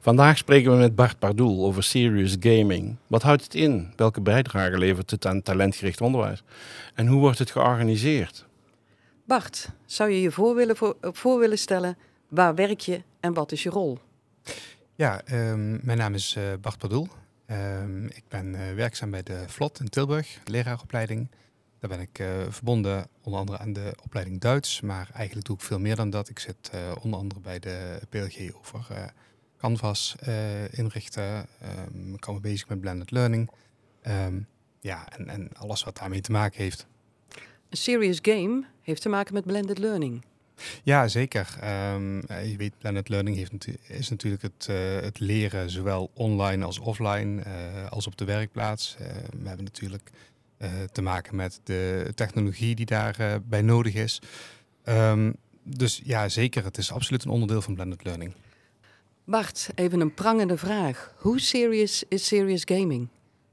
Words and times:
Vandaag 0.00 0.38
spreken 0.38 0.70
we 0.70 0.76
met 0.76 0.94
Bart 0.94 1.18
Pardoel 1.18 1.64
over 1.64 1.82
serious 1.82 2.36
gaming. 2.40 2.96
Wat 3.06 3.22
houdt 3.22 3.42
het 3.42 3.54
in? 3.54 3.92
Welke 3.96 4.20
bijdrage 4.20 4.78
levert 4.78 5.10
het 5.10 5.26
aan 5.26 5.42
talentgericht 5.42 6.00
onderwijs? 6.00 6.42
En 6.94 7.06
hoe 7.06 7.20
wordt 7.20 7.38
het 7.38 7.50
georganiseerd? 7.50 8.46
Bart, 9.24 9.68
zou 9.86 10.10
je 10.10 10.20
je 10.20 10.30
voor 10.30 10.54
willen, 10.54 10.76
voor, 10.76 10.96
voor 11.00 11.38
willen 11.38 11.58
stellen? 11.58 11.96
Waar 12.28 12.54
werk 12.54 12.80
je 12.80 13.02
en 13.20 13.32
wat 13.32 13.52
is 13.52 13.62
je 13.62 13.70
rol? 13.70 13.98
Ja, 14.94 15.22
ehm, 15.24 15.86
mijn 15.86 15.98
naam 15.98 16.14
is 16.14 16.34
uh, 16.38 16.44
Bart 16.60 16.78
Pardoel. 16.78 17.08
Um, 17.50 18.06
ik 18.06 18.24
ben 18.28 18.46
uh, 18.46 18.74
werkzaam 18.74 19.10
bij 19.10 19.22
de 19.22 19.44
Vlot 19.46 19.80
in 19.80 19.88
Tilburg, 19.88 20.38
leraaropleiding. 20.44 21.30
Daar 21.78 21.90
ben 21.90 22.00
ik 22.00 22.18
uh, 22.18 22.26
verbonden 22.48 23.06
onder 23.22 23.40
andere 23.40 23.58
aan 23.58 23.72
de 23.72 23.94
opleiding 24.02 24.40
Duits, 24.40 24.80
maar 24.80 25.10
eigenlijk 25.12 25.46
doe 25.46 25.56
ik 25.56 25.62
veel 25.62 25.78
meer 25.78 25.96
dan 25.96 26.10
dat. 26.10 26.28
Ik 26.28 26.38
zit 26.38 26.70
onder 27.00 27.20
andere 27.20 27.40
bij 27.40 27.58
de 27.58 28.00
PLG 28.08 28.54
over 28.58 29.12
Canvas 29.58 30.14
uh, 30.28 30.72
inrichten. 30.72 31.46
Um, 31.94 32.14
ik 32.14 32.28
me 32.28 32.40
bezig 32.40 32.68
met 32.68 32.80
blended 32.80 33.10
learning. 33.10 33.50
Um, 34.06 34.46
ja, 34.80 35.08
en, 35.08 35.28
en 35.28 35.48
alles 35.52 35.84
wat 35.84 35.96
daarmee 35.96 36.20
te 36.20 36.32
maken 36.32 36.62
heeft. 36.62 36.86
Een 37.68 37.76
serious 37.76 38.18
game 38.22 38.64
heeft 38.82 39.02
te 39.02 39.08
maken 39.08 39.34
met 39.34 39.44
blended 39.44 39.78
learning. 39.78 40.24
Ja, 40.82 41.08
zeker. 41.08 41.58
Um, 41.94 42.16
je 42.26 42.54
weet, 42.56 42.78
blended 42.78 43.08
learning 43.08 43.36
heeft 43.36 43.52
natu 43.52 43.76
is 43.86 44.08
natuurlijk 44.08 44.42
het, 44.42 44.66
uh, 44.70 45.00
het 45.00 45.20
leren 45.20 45.70
zowel 45.70 46.10
online 46.14 46.64
als 46.64 46.78
offline, 46.78 47.42
uh, 47.46 47.90
als 47.90 48.06
op 48.06 48.16
de 48.16 48.24
werkplaats. 48.24 48.96
Uh, 49.00 49.06
we 49.42 49.48
hebben 49.48 49.64
natuurlijk 49.64 50.10
te 50.92 51.02
maken 51.02 51.36
met 51.36 51.60
de 51.64 52.12
technologie 52.14 52.74
die 52.74 52.86
daarbij 52.86 53.42
bij 53.42 53.62
nodig 53.62 53.94
is. 53.94 54.22
Um, 54.84 55.34
dus 55.62 56.00
ja, 56.04 56.28
zeker, 56.28 56.64
het 56.64 56.78
is 56.78 56.92
absoluut 56.92 57.24
een 57.24 57.30
onderdeel 57.30 57.62
van 57.62 57.74
blended 57.74 58.04
learning. 58.04 58.34
Bart, 59.28 59.68
even 59.74 60.00
een 60.00 60.14
prangende 60.14 60.56
vraag. 60.56 61.14
Hoe 61.16 61.40
serious 61.40 62.04
is 62.08 62.26
serious 62.26 62.62
gaming? 62.64 63.08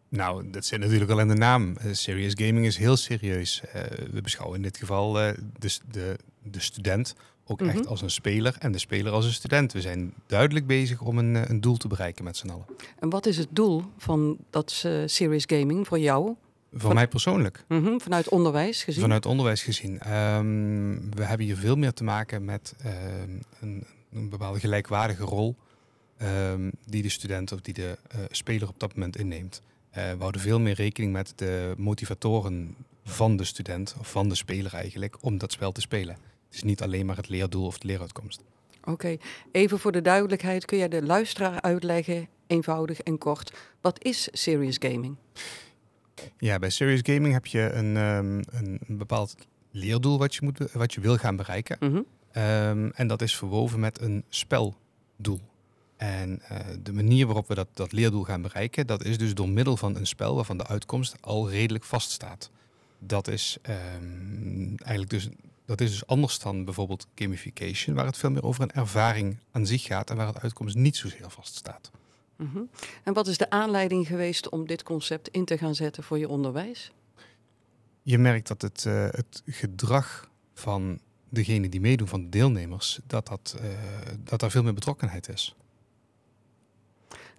Nou, 0.10 0.50
dat 0.50 0.66
zit 0.66 0.80
natuurlijk 0.80 1.12
al 1.12 1.20
in 1.20 1.28
de 1.28 1.34
naam. 1.34 1.76
Uh, 1.86 1.94
serious 1.94 2.34
gaming 2.36 2.66
is 2.66 2.78
heel 2.78 2.96
serieus. 2.96 3.62
Uh, 3.66 3.82
we 4.12 4.22
beschouwen 4.22 4.58
in 4.58 4.64
dit 4.64 4.78
geval 4.78 5.22
uh, 5.22 5.34
de, 5.60 5.78
de, 5.92 6.18
de, 6.44 6.60
student 6.60 7.16
ook 7.46 7.60
mm 7.60 7.68
-hmm. 7.68 7.78
echt 7.78 7.88
als 7.88 8.02
een 8.02 8.10
speler 8.10 8.56
en 8.60 8.72
de 8.72 8.78
speler 8.78 9.12
als 9.12 9.26
een 9.26 9.34
student. 9.34 9.74
We 9.74 9.82
zijn 9.82 10.14
duidelijk 10.28 10.68
bezig 10.68 11.02
om 11.02 11.18
een, 11.18 11.50
een 11.50 11.62
doel 11.62 11.78
te 11.78 11.88
bereiken 11.88 12.24
met 12.24 12.38
z'n 12.38 12.50
allen. 12.50 12.66
En 13.00 13.10
wat 13.10 13.26
is 13.26 13.38
het 13.38 13.50
doel 13.52 13.84
van 13.98 14.38
dat 14.50 14.72
serious 15.06 15.44
gaming 15.48 15.88
voor 15.88 16.00
jou? 16.00 16.26
Voor 16.72 16.80
van, 16.80 16.94
mij 16.94 17.08
persoonlijk. 17.08 17.64
Mm 17.68 17.84
-hmm, 17.84 18.02
vanuit 18.02 18.30
onderwijs 18.30 18.84
gezien? 18.84 19.02
Vanuit 19.02 19.26
onderwijs 19.26 19.64
gezien. 19.64 19.94
Um, 19.94 21.16
we 21.16 21.24
hebben 21.24 21.46
hier 21.46 21.58
veel 21.58 21.76
meer 21.76 21.94
te 21.94 22.04
maken 22.04 22.46
met 22.46 22.76
een, 23.60 23.86
een 24.12 24.30
bepaalde 24.30 24.60
gelijkwaardige 24.60 25.24
rol 25.24 25.56
um, 26.22 26.72
die 26.86 27.02
de 27.02 27.10
student 27.10 27.52
of 27.52 27.62
die 27.62 27.74
de 27.74 27.98
uh, 28.16 28.22
speler 28.30 28.68
op 28.68 28.80
dat 28.80 28.96
moment 28.96 29.18
inneemt. 29.18 29.62
Uh, 29.98 30.12
we 30.12 30.20
houden 30.20 30.42
veel 30.42 30.60
meer 30.60 30.74
rekening 30.74 31.14
met 31.14 31.34
de 31.36 31.74
motivatoren 31.78 32.76
van 33.04 33.38
de 33.38 33.44
student 33.44 33.96
of 34.00 34.12
van 34.12 34.30
de 34.30 34.36
speler 34.36 34.74
eigenlijk 34.74 35.18
om 35.22 35.38
dat 35.38 35.52
spel 35.52 35.72
te 35.72 35.82
spelen. 35.82 36.16
Het 36.46 36.56
is 36.56 36.64
niet 36.64 36.82
alleen 36.82 37.06
maar 37.06 37.16
het 37.16 37.30
leerdoel 37.30 37.66
of 37.66 37.78
de 37.78 37.88
leeruitkomst. 37.88 38.44
Oké, 38.80 38.92
okay. 38.92 39.20
even 39.52 39.80
voor 39.80 39.92
de 39.92 40.02
duidelijkheid, 40.02 40.66
kun 40.66 40.78
jij 40.78 40.88
de 40.88 41.04
luisteraar 41.04 41.62
uitleggen, 41.62 42.28
eenvoudig 42.48 43.00
en 43.00 43.18
kort, 43.18 43.58
wat 43.82 44.04
is 44.04 44.30
serious 44.32 44.76
gaming? 44.80 45.16
Ja, 46.38 46.60
bij 46.60 46.70
serious 46.70 47.02
gaming 47.04 47.34
heb 47.34 47.46
je 47.46 47.72
een, 47.72 47.96
um, 47.98 48.42
een, 48.52 48.80
bepaald 48.88 49.36
leerdoel 49.72 50.18
wat 50.18 50.36
je, 50.36 50.42
moet, 50.44 50.72
wat 50.72 50.94
je 50.94 51.02
wil 51.02 51.18
gaan 51.18 51.36
bereiken. 51.36 51.78
Mm 51.80 51.90
-hmm. 51.90 52.44
um, 52.44 52.92
en 52.92 53.08
dat 53.08 53.22
is 53.22 53.36
verwoven 53.36 53.80
met 53.80 54.02
een 54.02 54.24
speldoel. 54.30 55.42
En 56.06 56.42
uh, 56.52 56.60
de 56.84 56.94
manier 56.94 57.26
waarop 57.26 57.48
we 57.48 57.56
dat, 57.56 57.68
dat 57.74 57.92
leerdoel 57.92 58.24
gaan 58.24 58.42
bereiken, 58.42 58.88
dat 58.88 59.04
is 59.04 59.18
dus 59.18 59.34
door 59.34 59.50
middel 59.50 59.78
van 59.78 59.96
een 59.96 60.08
spel 60.08 60.36
waarvan 60.36 60.58
de 60.58 60.68
uitkomst 60.68 61.16
al 61.22 61.50
redelijk 61.50 61.84
vaststaat. 61.84 62.50
Dat 63.00 63.28
is 63.28 63.58
um, 63.70 64.76
eigenlijk 64.78 65.10
dus, 65.10 65.30
dat 65.66 65.82
is 65.82 65.92
dus 65.92 66.08
anders 66.08 66.40
dan 66.40 66.66
bijvoorbeeld 66.66 67.08
gamification, 67.16 67.96
waar 67.96 68.06
het 68.06 68.18
veel 68.18 68.32
meer 68.32 68.44
over 68.44 68.64
een 68.64 68.72
ervaring 68.72 69.38
aan 69.52 69.66
zich 69.66 69.84
gaat 69.84 70.10
en 70.10 70.16
waar 70.16 70.34
de 70.34 70.40
uitkomst 70.42 70.76
niet 70.76 70.96
zozeer 70.96 71.30
vaststaat. 71.30 71.92
Mm 72.36 72.50
-hmm. 72.54 72.70
En 73.04 73.14
wat 73.14 73.28
is 73.28 73.38
de 73.38 73.50
aanleiding 73.50 74.08
geweest 74.08 74.50
om 74.50 74.68
dit 74.68 74.84
concept 74.84 75.28
in 75.28 75.46
te 75.46 75.58
gaan 75.58 75.76
zetten 75.76 76.04
voor 76.04 76.18
je 76.18 76.30
onderwijs? 76.30 76.92
Je 78.02 78.18
merkt 78.18 78.48
dat 78.48 78.62
het, 78.62 78.86
uh, 78.88 79.08
het 79.12 79.42
gedrag 79.46 80.30
van 80.54 81.00
degene 81.30 81.70
die 81.70 81.82
meedoen, 81.82 82.08
van 82.08 82.22
de 82.24 82.30
deelnemers, 82.30 83.00
dat, 83.08 83.28
dat, 83.28 83.56
uh, 83.62 83.70
dat 84.24 84.40
daar 84.40 84.52
veel 84.52 84.64
meer 84.64 84.74
betrokkenheid 84.74 85.30
is. 85.30 85.56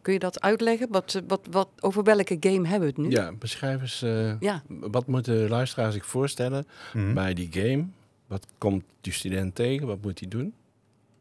Kun 0.06 0.14
je 0.14 0.20
dat 0.20 0.40
uitleggen? 0.40 0.88
Wat, 0.90 1.22
wat, 1.26 1.40
wat, 1.50 1.68
over 1.80 2.02
welke 2.02 2.36
game 2.40 2.68
hebben 2.68 2.88
we 2.88 2.94
het 2.94 2.96
nu? 2.96 3.10
Ja, 3.10 3.32
beschrijf 3.32 3.80
eens. 3.80 4.02
Uh, 4.02 4.40
ja. 4.40 4.62
Wat 4.68 5.06
moeten 5.06 5.42
de 5.42 5.48
luisteraar 5.48 5.92
zich 5.92 6.06
voorstellen 6.06 6.66
mm 6.92 7.04
-hmm. 7.04 7.14
bij 7.14 7.34
die 7.34 7.48
game? 7.52 7.84
Wat 8.26 8.46
komt 8.58 8.84
die 9.00 9.12
student 9.12 9.54
tegen? 9.54 9.86
Wat 9.86 10.02
moet 10.02 10.18
hij 10.18 10.28
doen? 10.28 10.54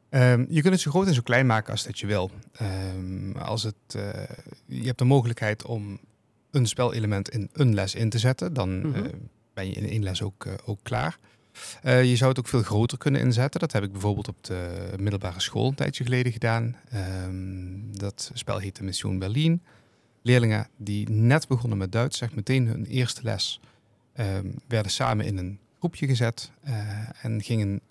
Um, 0.10 0.46
je 0.50 0.62
kunt 0.62 0.74
het 0.74 0.82
zo 0.82 0.92
groot 0.92 1.08
en 1.08 1.14
zo 1.14 1.22
klein 1.22 1.46
maken 1.46 1.72
als 1.72 1.84
dat 1.84 2.00
je 2.00 2.08
wil. 2.08 2.32
Um, 2.96 3.36
als 3.38 3.64
het, 3.64 3.96
uh, 3.96 4.04
je 4.66 4.86
hebt 4.86 5.00
de 5.00 5.06
mogelijkheid 5.06 5.66
om 5.66 6.00
een 6.52 6.66
spelelement 6.66 7.30
in 7.30 7.50
een 7.54 7.74
les 7.74 7.96
in 7.96 8.10
te 8.10 8.20
zetten. 8.20 8.54
Dan 8.54 8.76
mm 8.76 8.94
-hmm. 8.94 9.06
uh, 9.06 9.12
ben 9.54 9.68
je 9.68 9.74
in 9.74 9.90
één 9.90 10.04
les 10.04 10.22
ook, 10.22 10.48
ook 10.66 10.80
klaar. 10.84 11.18
Uh, 11.84 12.04
je 12.04 12.16
zou 12.16 12.30
het 12.30 12.40
ook 12.40 12.48
veel 12.48 12.62
groter 12.64 12.98
kunnen 12.98 13.22
inzetten. 13.22 13.60
Dat 13.60 13.72
heb 13.72 13.84
ik 13.84 13.92
bijvoorbeeld 13.92 14.28
op 14.28 14.44
de 14.44 14.94
middelbare 14.98 15.40
school 15.40 15.68
een 15.68 15.76
tijdje 15.76 16.04
geleden 16.04 16.32
gedaan. 16.32 16.76
Um, 17.26 17.98
dat 17.98 18.32
spel 18.34 18.58
heette 18.58 18.84
Mission 18.84 19.20
Berlin. 19.20 19.64
Leerlingen 20.22 20.68
die 20.78 21.10
net 21.10 21.48
begonnen 21.48 21.78
met 21.78 21.92
Duits, 21.92 22.18
zeg 22.18 22.36
meteen 22.36 22.68
hun 22.68 22.86
eerste 22.86 23.24
les, 23.24 23.60
um, 24.20 24.56
werden 24.68 24.92
samen 24.92 25.26
in 25.26 25.38
een 25.38 25.60
groepje 25.80 26.08
gezet 26.08 26.52
uh, 26.68 27.26
en 27.26 27.44
gingen 27.44 27.82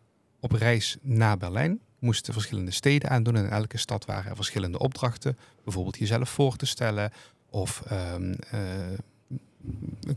op 0.40 0.52
reis 0.52 0.96
naar 1.02 1.36
Berlijn. 1.36 1.80
Moesten 1.98 2.32
verschillende 2.32 2.70
steden 2.70 3.10
aandoen. 3.10 3.36
En 3.36 3.44
in 3.44 3.50
elke 3.50 3.78
stad 3.78 4.04
waren 4.04 4.30
er 4.30 4.36
verschillende 4.36 4.78
opdrachten. 4.78 5.38
Bijvoorbeeld 5.64 5.98
jezelf 5.98 6.28
voor 6.28 6.56
te 6.56 6.66
stellen 6.66 7.12
of 7.50 7.82
um, 8.14 8.30
uh, 8.30 8.60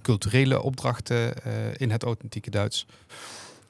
culturele 0.01 0.61
opdrachten 0.61 1.33
uh, 1.47 1.53
in 1.77 1.91
het 1.91 2.03
authentieke 2.03 2.49
Duits. 2.49 2.85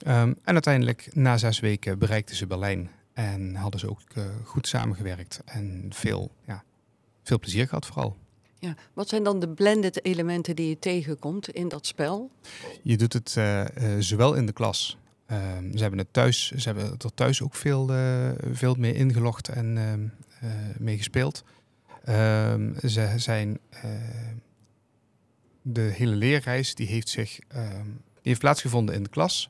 Um, 0.07 0.35
en 0.43 0.53
uiteindelijk, 0.53 1.09
na 1.13 1.37
zes 1.37 1.59
weken, 1.59 1.99
bereikten 1.99 2.35
ze 2.35 2.47
Berlijn 2.47 2.89
en 3.13 3.55
hadden 3.55 3.79
ze 3.79 3.89
ook 3.89 4.01
uh, 4.17 4.23
goed 4.43 4.67
samengewerkt 4.67 5.41
en 5.45 5.85
veel, 5.89 6.31
ja, 6.45 6.63
veel 7.23 7.39
plezier 7.39 7.67
gehad 7.67 7.85
vooral. 7.85 8.17
Ja, 8.59 8.75
wat 8.93 9.09
zijn 9.09 9.23
dan 9.23 9.39
de 9.39 9.49
blended 9.49 10.05
elementen 10.05 10.55
die 10.55 10.69
je 10.69 10.79
tegenkomt 10.79 11.49
in 11.49 11.67
dat 11.67 11.85
spel? 11.85 12.31
Je 12.81 12.97
doet 12.97 13.13
het 13.13 13.35
uh, 13.37 13.65
zowel 13.99 14.33
in 14.33 14.45
de 14.45 14.53
klas. 14.53 14.97
Um, 15.31 15.71
ze 15.71 15.81
hebben 15.81 15.99
het 15.99 16.13
thuis, 16.13 16.51
ze 16.51 16.67
hebben 16.67 16.91
er 16.97 17.13
thuis 17.13 17.41
ook 17.41 17.55
veel, 17.55 17.91
veel 18.51 18.75
mee 18.75 18.93
ingelogd 18.93 19.49
en 19.49 19.75
uh, 19.75 20.49
mee 20.77 20.97
gespeeld. 20.97 21.43
Ze 22.85 23.13
zijn 23.15 23.59
de 25.73 25.81
hele 25.81 26.15
leerreis 26.15 26.75
die 26.75 26.87
heeft 26.87 27.09
zich 27.09 27.39
um, 27.55 28.01
die 28.13 28.21
heeft 28.21 28.39
plaatsgevonden 28.39 28.95
in 28.95 29.03
de 29.03 29.09
klas. 29.09 29.49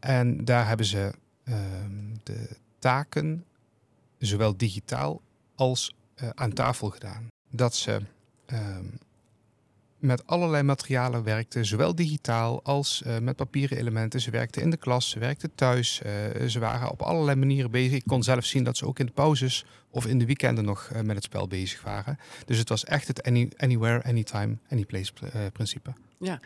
En 0.00 0.44
daar 0.44 0.68
hebben 0.68 0.86
ze 0.86 1.14
um, 1.44 2.12
de 2.22 2.56
taken 2.78 3.44
zowel 4.18 4.56
digitaal 4.56 5.20
als 5.54 5.94
uh, 6.22 6.28
aan 6.34 6.52
tafel 6.52 6.90
gedaan. 6.90 7.28
Dat 7.50 7.74
ze 7.74 8.00
um, 8.46 8.98
met 10.04 10.26
allerlei 10.26 10.62
materialen 10.62 11.24
werkten, 11.24 11.64
zowel 11.64 11.94
digitaal 11.94 12.62
als 12.62 13.02
uh, 13.06 13.18
met 13.18 13.36
papieren 13.36 13.78
elementen. 13.78 14.20
Ze 14.20 14.30
werkten 14.30 14.62
in 14.62 14.70
de 14.70 14.76
klas, 14.76 15.10
ze 15.10 15.18
werkten 15.18 15.54
thuis. 15.54 16.02
Uh, 16.40 16.48
ze 16.48 16.58
waren 16.58 16.90
op 16.90 17.02
allerlei 17.02 17.38
manieren 17.38 17.70
bezig. 17.70 17.92
Ik 17.92 18.06
kon 18.06 18.22
zelf 18.22 18.44
zien 18.44 18.64
dat 18.64 18.76
ze 18.76 18.86
ook 18.86 18.98
in 18.98 19.06
de 19.06 19.12
pauzes 19.12 19.66
of 19.90 20.06
in 20.06 20.18
de 20.18 20.26
weekenden 20.26 20.64
nog 20.64 20.90
uh, 20.92 21.00
met 21.00 21.14
het 21.14 21.24
spel 21.24 21.48
bezig 21.48 21.82
waren. 21.82 22.18
Dus 22.46 22.58
het 22.58 22.68
was 22.68 22.84
echt 22.84 23.08
het 23.08 23.22
any, 23.22 23.50
anywhere, 23.56 24.04
anytime, 24.04 24.56
anyplace 24.70 25.12
principe. 25.52 25.92
Ja, 26.18 26.40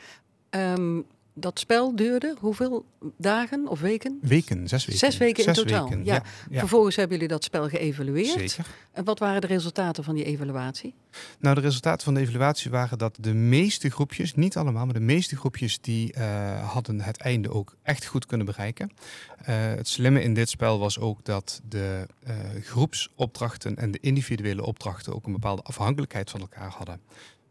um, 0.50 1.06
dat 1.40 1.58
spel 1.58 1.96
duurde 1.96 2.36
hoeveel 2.40 2.84
dagen 3.16 3.68
of 3.68 3.80
weken? 3.80 4.18
Weken, 4.22 4.68
zes 4.68 4.84
weken. 4.84 4.98
Zes 4.98 5.16
weken 5.16 5.46
in 5.46 5.54
Zes 5.54 5.64
totaal, 5.64 5.88
weken, 5.88 6.04
ja. 6.04 6.22
ja. 6.50 6.58
Vervolgens 6.58 6.96
hebben 6.96 7.14
jullie 7.14 7.32
dat 7.32 7.44
spel 7.44 7.68
geëvalueerd. 7.68 8.50
Zeker. 8.50 8.66
En 8.92 9.04
wat 9.04 9.18
waren 9.18 9.40
de 9.40 9.46
resultaten 9.46 10.04
van 10.04 10.14
die 10.14 10.24
evaluatie? 10.24 10.94
Nou, 11.38 11.54
de 11.54 11.60
resultaten 11.60 12.04
van 12.04 12.14
de 12.14 12.20
evaluatie 12.20 12.70
waren 12.70 12.98
dat 12.98 13.16
de 13.20 13.34
meeste 13.34 13.90
groepjes, 13.90 14.34
niet 14.34 14.56
allemaal, 14.56 14.84
maar 14.84 14.94
de 14.94 15.00
meeste 15.00 15.36
groepjes 15.36 15.80
die 15.80 16.12
eh, 16.12 16.72
hadden 16.72 17.00
het 17.00 17.16
einde 17.16 17.50
ook 17.50 17.76
echt 17.82 18.06
goed 18.06 18.26
kunnen 18.26 18.46
bereiken. 18.46 18.90
Eh, 19.38 19.54
het 19.56 19.88
slimme 19.88 20.22
in 20.22 20.34
dit 20.34 20.48
spel 20.48 20.78
was 20.78 20.98
ook 20.98 21.24
dat 21.24 21.60
de 21.68 22.06
eh, 22.22 22.34
groepsopdrachten 22.62 23.76
en 23.76 23.90
de 23.90 24.00
individuele 24.00 24.64
opdrachten 24.64 25.14
ook 25.14 25.26
een 25.26 25.32
bepaalde 25.32 25.62
afhankelijkheid 25.62 26.30
van 26.30 26.40
elkaar 26.40 26.70
hadden. 26.70 27.00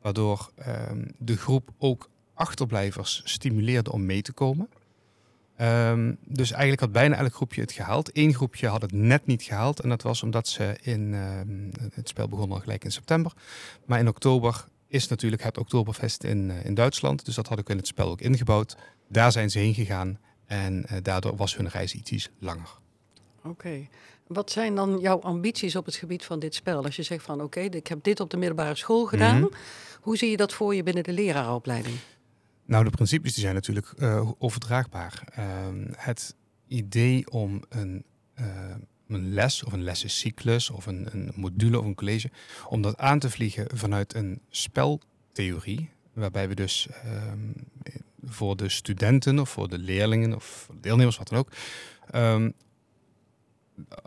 Waardoor 0.01 0.51
ehm, 0.55 1.05
de 1.17 1.37
groep 1.37 1.69
ook 1.77 2.09
achterblijvers 2.37 3.21
stimuleerde 3.25 3.91
om 3.91 4.05
mee 4.05 4.21
te 4.21 4.31
komen. 4.31 4.69
Ehm, 5.55 6.13
dus 6.25 6.51
eigenlijk 6.51 6.81
had 6.81 6.91
bijna 6.91 7.15
elk 7.15 7.33
groepje 7.33 7.61
het 7.61 7.71
gehaald. 7.71 8.09
Eén 8.13 8.33
groepje 8.33 8.67
had 8.67 8.81
het 8.81 8.91
net 8.91 9.25
niet 9.25 9.43
gehaald. 9.43 9.79
En 9.79 9.89
dat 9.89 10.01
was 10.01 10.23
omdat 10.23 10.47
ze 10.47 10.77
in... 10.81 11.13
ehm, 11.13 11.89
het 11.93 12.09
spel 12.09 12.27
begon 12.27 12.51
al 12.51 12.59
gelijk 12.59 12.83
in 12.83 12.91
september. 12.91 13.31
Maar 13.85 13.99
in 13.99 14.07
oktober 14.07 14.65
is 14.87 15.07
natuurlijk 15.07 15.43
het 15.43 15.57
Oktoberfest 15.57 16.23
in, 16.23 16.51
eh, 16.51 16.65
in 16.65 16.73
Duitsland. 16.73 17.25
Dus 17.25 17.35
dat 17.35 17.47
had 17.47 17.59
ik 17.59 17.69
in 17.69 17.77
het 17.77 17.87
spel 17.87 18.09
ook 18.09 18.21
ingebouwd. 18.21 18.77
Daar 19.07 19.31
zijn 19.31 19.49
ze 19.49 19.59
heen 19.59 19.73
gegaan. 19.73 20.19
En 20.45 20.85
eh, 20.85 20.97
daardoor 21.01 21.35
was 21.35 21.55
hun 21.55 21.69
reis 21.69 21.93
iets 21.93 22.29
langer. 22.39 22.69
Oké. 23.43 23.87
Wat 24.27 24.51
zijn 24.51 24.75
dan 24.75 24.99
jouw 24.99 25.19
ambities 25.19 25.75
op 25.75 25.85
het 25.85 25.95
gebied 25.95 26.25
van 26.25 26.39
dit 26.39 26.55
spel? 26.55 26.83
Als 26.83 26.95
je 26.95 27.03
zegt 27.03 27.23
van 27.23 27.41
oké, 27.41 27.59
ik 27.59 27.87
heb 27.87 28.03
dit 28.03 28.19
op 28.19 28.29
de 28.29 28.37
middelbare 28.37 28.75
school 28.75 29.05
gedaan. 29.05 29.39
Mhm. 29.39 29.53
Hoe 30.01 30.17
zie 30.17 30.29
je 30.29 30.37
dat 30.37 30.53
voor 30.53 30.75
je 30.75 30.83
binnen 30.83 31.03
de 31.03 31.13
leraaropleiding? 31.13 31.95
Nou, 32.67 32.83
de 32.83 32.89
principes 32.89 33.33
die 33.33 33.43
zijn 33.43 33.55
natuurlijk 33.55 33.91
eh, 33.97 34.31
overdraagbaar. 34.37 35.23
Ehm, 35.33 35.85
het 35.95 36.35
idee 36.67 37.31
om 37.31 37.63
een, 37.69 38.03
eh, 38.33 38.75
een 39.07 39.33
les 39.33 39.63
of 39.63 39.73
een 39.73 39.83
lessencyclus 39.83 40.69
of 40.69 40.85
een, 40.85 41.07
een 41.11 41.31
module 41.35 41.79
of 41.79 41.85
een 41.85 41.95
college, 41.95 42.29
om 42.67 42.81
dat 42.81 42.97
aan 42.97 43.19
te 43.19 43.29
vliegen 43.29 43.77
vanuit 43.77 44.13
een 44.13 44.41
speltheorie, 44.49 45.89
waarbij 46.13 46.47
we 46.47 46.55
dus 46.55 46.87
ehm, 47.03 47.51
voor 48.23 48.57
de 48.57 48.69
studenten 48.69 49.39
of 49.39 49.49
voor 49.49 49.69
de 49.69 49.79
leerlingen 49.79 50.35
of 50.35 50.69
deelnemers, 50.81 51.17
wat 51.17 51.27
dan 51.27 51.39
ook, 51.39 51.51
ehm, 52.09 52.51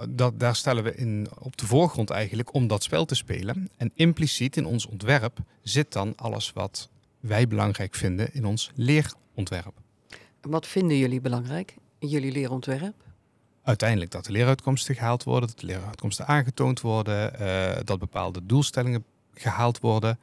dat, 0.09 0.41
daar 0.41 0.57
stellen 0.57 0.85
we 0.85 0.95
in, 0.95 1.29
op 1.39 1.57
de 1.57 1.67
voorgrond 1.67 2.11
eigenlijk 2.11 2.55
om 2.55 2.67
dat 2.67 2.83
spel 2.83 3.05
te 3.05 3.15
spelen. 3.15 3.69
En 3.77 3.93
impliciet 3.95 4.57
in 4.57 4.67
ons 4.67 4.87
ontwerp 4.87 5.39
zit 5.63 5.93
dan 5.93 6.17
alles 6.17 6.53
wat 6.53 6.91
wij 7.21 7.47
belangrijk 7.47 7.95
vinden 7.95 8.35
in 8.35 8.45
ons 8.45 8.71
leerontwerp. 8.75 9.75
Wat 10.41 10.67
vinden 10.67 10.97
jullie 10.97 11.21
belangrijk 11.21 11.77
in 11.99 12.09
jullie 12.09 12.33
leerontwerp? 12.33 12.95
Uiteindelijk 13.63 14.11
dat 14.11 14.25
de 14.25 14.33
leeruitkomsten 14.33 14.95
gehaald 14.95 15.25
worden, 15.25 15.49
dat 15.49 15.59
de 15.59 15.67
leeruitkomsten 15.67 16.27
aangetoond 16.27 16.81
worden, 16.81 17.39
eh, 17.39 17.77
dat 17.85 17.99
bepaalde 17.99 18.47
doelstellingen 18.47 19.05
gehaald 19.35 19.81
worden. 19.81 20.19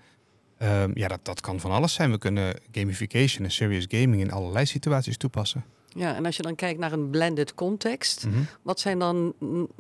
Ehm, 0.58 0.92
ja, 0.94 1.08
dat, 1.08 1.26
dat 1.26 1.42
kan 1.42 1.60
van 1.60 1.72
alles 1.72 1.94
zijn. 1.94 2.12
We 2.12 2.18
kunnen 2.18 2.60
gamification 2.72 3.46
en 3.46 3.52
serious 3.52 3.86
gaming 3.88 4.22
in 4.22 4.32
allerlei 4.32 4.66
situaties 4.66 5.18
toepassen. 5.18 5.66
Ja, 5.98 6.16
en 6.16 6.26
als 6.26 6.36
je 6.36 6.42
dan 6.42 6.56
kijkt 6.56 6.80
naar 6.80 6.92
een 6.92 7.10
blended 7.10 7.54
context, 7.54 8.28
wat 8.62 8.80
zijn 8.80 9.00
dan 9.00 9.34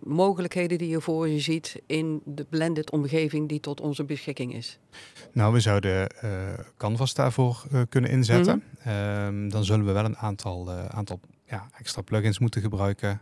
mogelijkheden 0.04 0.78
die 0.78 0.90
je 0.90 1.02
voor 1.02 1.28
je 1.28 1.40
ziet 1.40 1.82
in 1.86 2.22
de 2.26 2.46
blended 2.50 2.92
omgeving 2.92 3.50
die 3.50 3.60
tot 3.60 3.82
onze 3.82 4.04
beschikking 4.04 4.54
is? 4.54 4.80
Nou, 5.32 5.54
we 5.54 5.60
zouden 5.60 6.10
eh, 6.10 6.30
Canvas 6.78 7.14
daarvoor 7.14 7.64
eh, 7.72 7.82
kunnen 7.90 8.10
inzetten. 8.10 8.64
Ehm, 8.84 9.50
dan 9.50 9.66
zullen 9.66 9.86
we 9.86 9.92
wel 9.92 10.06
een 10.06 10.18
aantal, 10.18 10.72
eh, 10.72 10.86
aantal 10.86 11.20
ja, 11.46 11.68
extra 11.78 12.02
plugins 12.02 12.40
moeten 12.40 12.62
gebruiken 12.62 13.22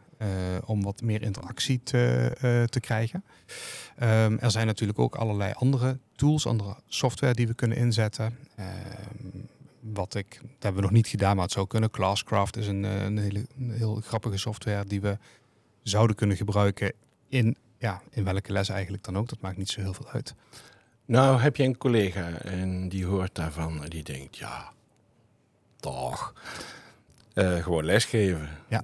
om 0.65 0.83
wat 0.83 1.01
meer 1.01 1.21
interactie 1.21 1.81
te, 1.83 2.68
te 2.69 2.80
krijgen. 2.80 3.24
Ehm, 3.95 4.38
er 4.39 4.51
zijn 4.51 4.68
natuurlijk 4.68 5.00
ook 5.00 5.15
allerlei 5.15 5.53
andere 5.56 5.98
tools, 6.15 6.48
andere 6.48 6.75
software 6.88 7.33
die 7.33 7.48
we 7.48 7.53
kunnen 7.53 7.77
inzetten. 7.77 8.38
Ehm, 8.56 8.68
wat 9.93 10.15
ik, 10.15 10.29
dat 10.41 10.49
hebben 10.59 10.75
we 10.75 10.81
nog 10.81 10.91
niet 10.91 11.07
gedaan, 11.07 11.35
maar 11.35 11.43
het 11.43 11.53
zou 11.53 11.67
kunnen. 11.67 11.91
Classcraft 11.91 12.57
is 12.57 12.67
een, 12.67 12.85
eh, 12.85 13.03
een, 13.03 13.17
hele, 13.17 13.45
een 13.57 13.71
heel 13.71 13.95
grappige 14.03 14.37
software 14.37 14.85
die 14.85 15.01
we 15.01 15.17
zouden 15.83 16.15
kunnen 16.15 16.37
gebruiken 16.37 16.93
in, 17.29 17.57
ja, 17.77 18.01
in 18.09 18.23
welke 18.23 18.51
les 18.51 18.69
eigenlijk 18.69 19.03
dan 19.03 19.17
ook. 19.17 19.29
Dat 19.29 19.41
maakt 19.41 19.57
niet 19.57 19.69
zo 19.69 19.81
heel 19.81 19.93
veel 19.93 20.09
uit. 20.09 20.35
Nou, 21.05 21.39
heb 21.39 21.55
je 21.55 21.63
een 21.63 21.77
collega 21.77 22.29
en 22.31 22.89
die 22.89 23.05
hoort 23.05 23.35
daarvan 23.35 23.83
en 23.83 23.89
die 23.89 24.03
denkt, 24.03 24.37
ja, 24.37 24.71
toch, 25.79 26.33
Eh, 27.33 27.63
gewoon 27.63 27.85
lesgeven. 27.85 28.49
Ja. 28.69 28.83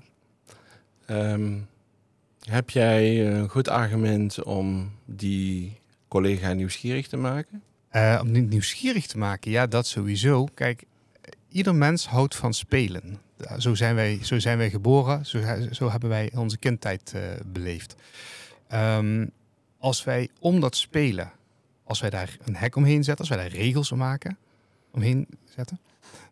Ehm, 1.05 1.57
heb 2.39 2.69
jij 2.69 3.27
een 3.27 3.49
goed 3.49 3.67
argument 3.67 4.43
om 4.43 4.91
die 5.05 5.79
collega 6.07 6.53
nieuwsgierig 6.53 7.07
te 7.07 7.17
maken? 7.17 7.63
Eh, 7.89 8.19
om 8.21 8.31
niet 8.31 8.49
nieuwsgierig 8.49 9.07
te 9.07 9.17
maken, 9.17 9.51
ja, 9.51 9.67
dat 9.67 9.87
sowieso. 9.87 10.45
Kijk, 10.53 10.83
ieder 11.51 11.75
mens 11.75 12.07
houdt 12.07 12.35
van 12.35 12.53
spelen. 12.53 13.19
Zo 13.57 13.75
zijn 13.75 13.95
wij, 13.95 14.19
zo 14.23 14.39
zijn 14.39 14.57
wij 14.57 14.69
geboren, 14.69 15.25
zo, 15.25 15.41
zo 15.71 15.89
hebben 15.89 16.09
wij 16.09 16.31
onze 16.35 16.57
kindtijd 16.57 17.13
eh, 17.13 17.21
beleefd. 17.45 17.95
Ehm, 18.67 19.27
als 19.77 20.03
wij 20.03 20.29
om 20.39 20.59
dat 20.59 20.75
spelen, 20.75 21.31
als 21.83 21.99
wij 21.99 22.09
daar 22.09 22.37
een 22.43 22.55
hek 22.55 22.75
omheen 22.75 23.03
zetten, 23.03 23.17
als 23.17 23.35
wij 23.35 23.37
daar 23.37 23.57
regels 23.57 23.91
om 23.91 23.97
maken, 23.97 24.37
omheen 24.91 25.27
zetten, 25.55 25.79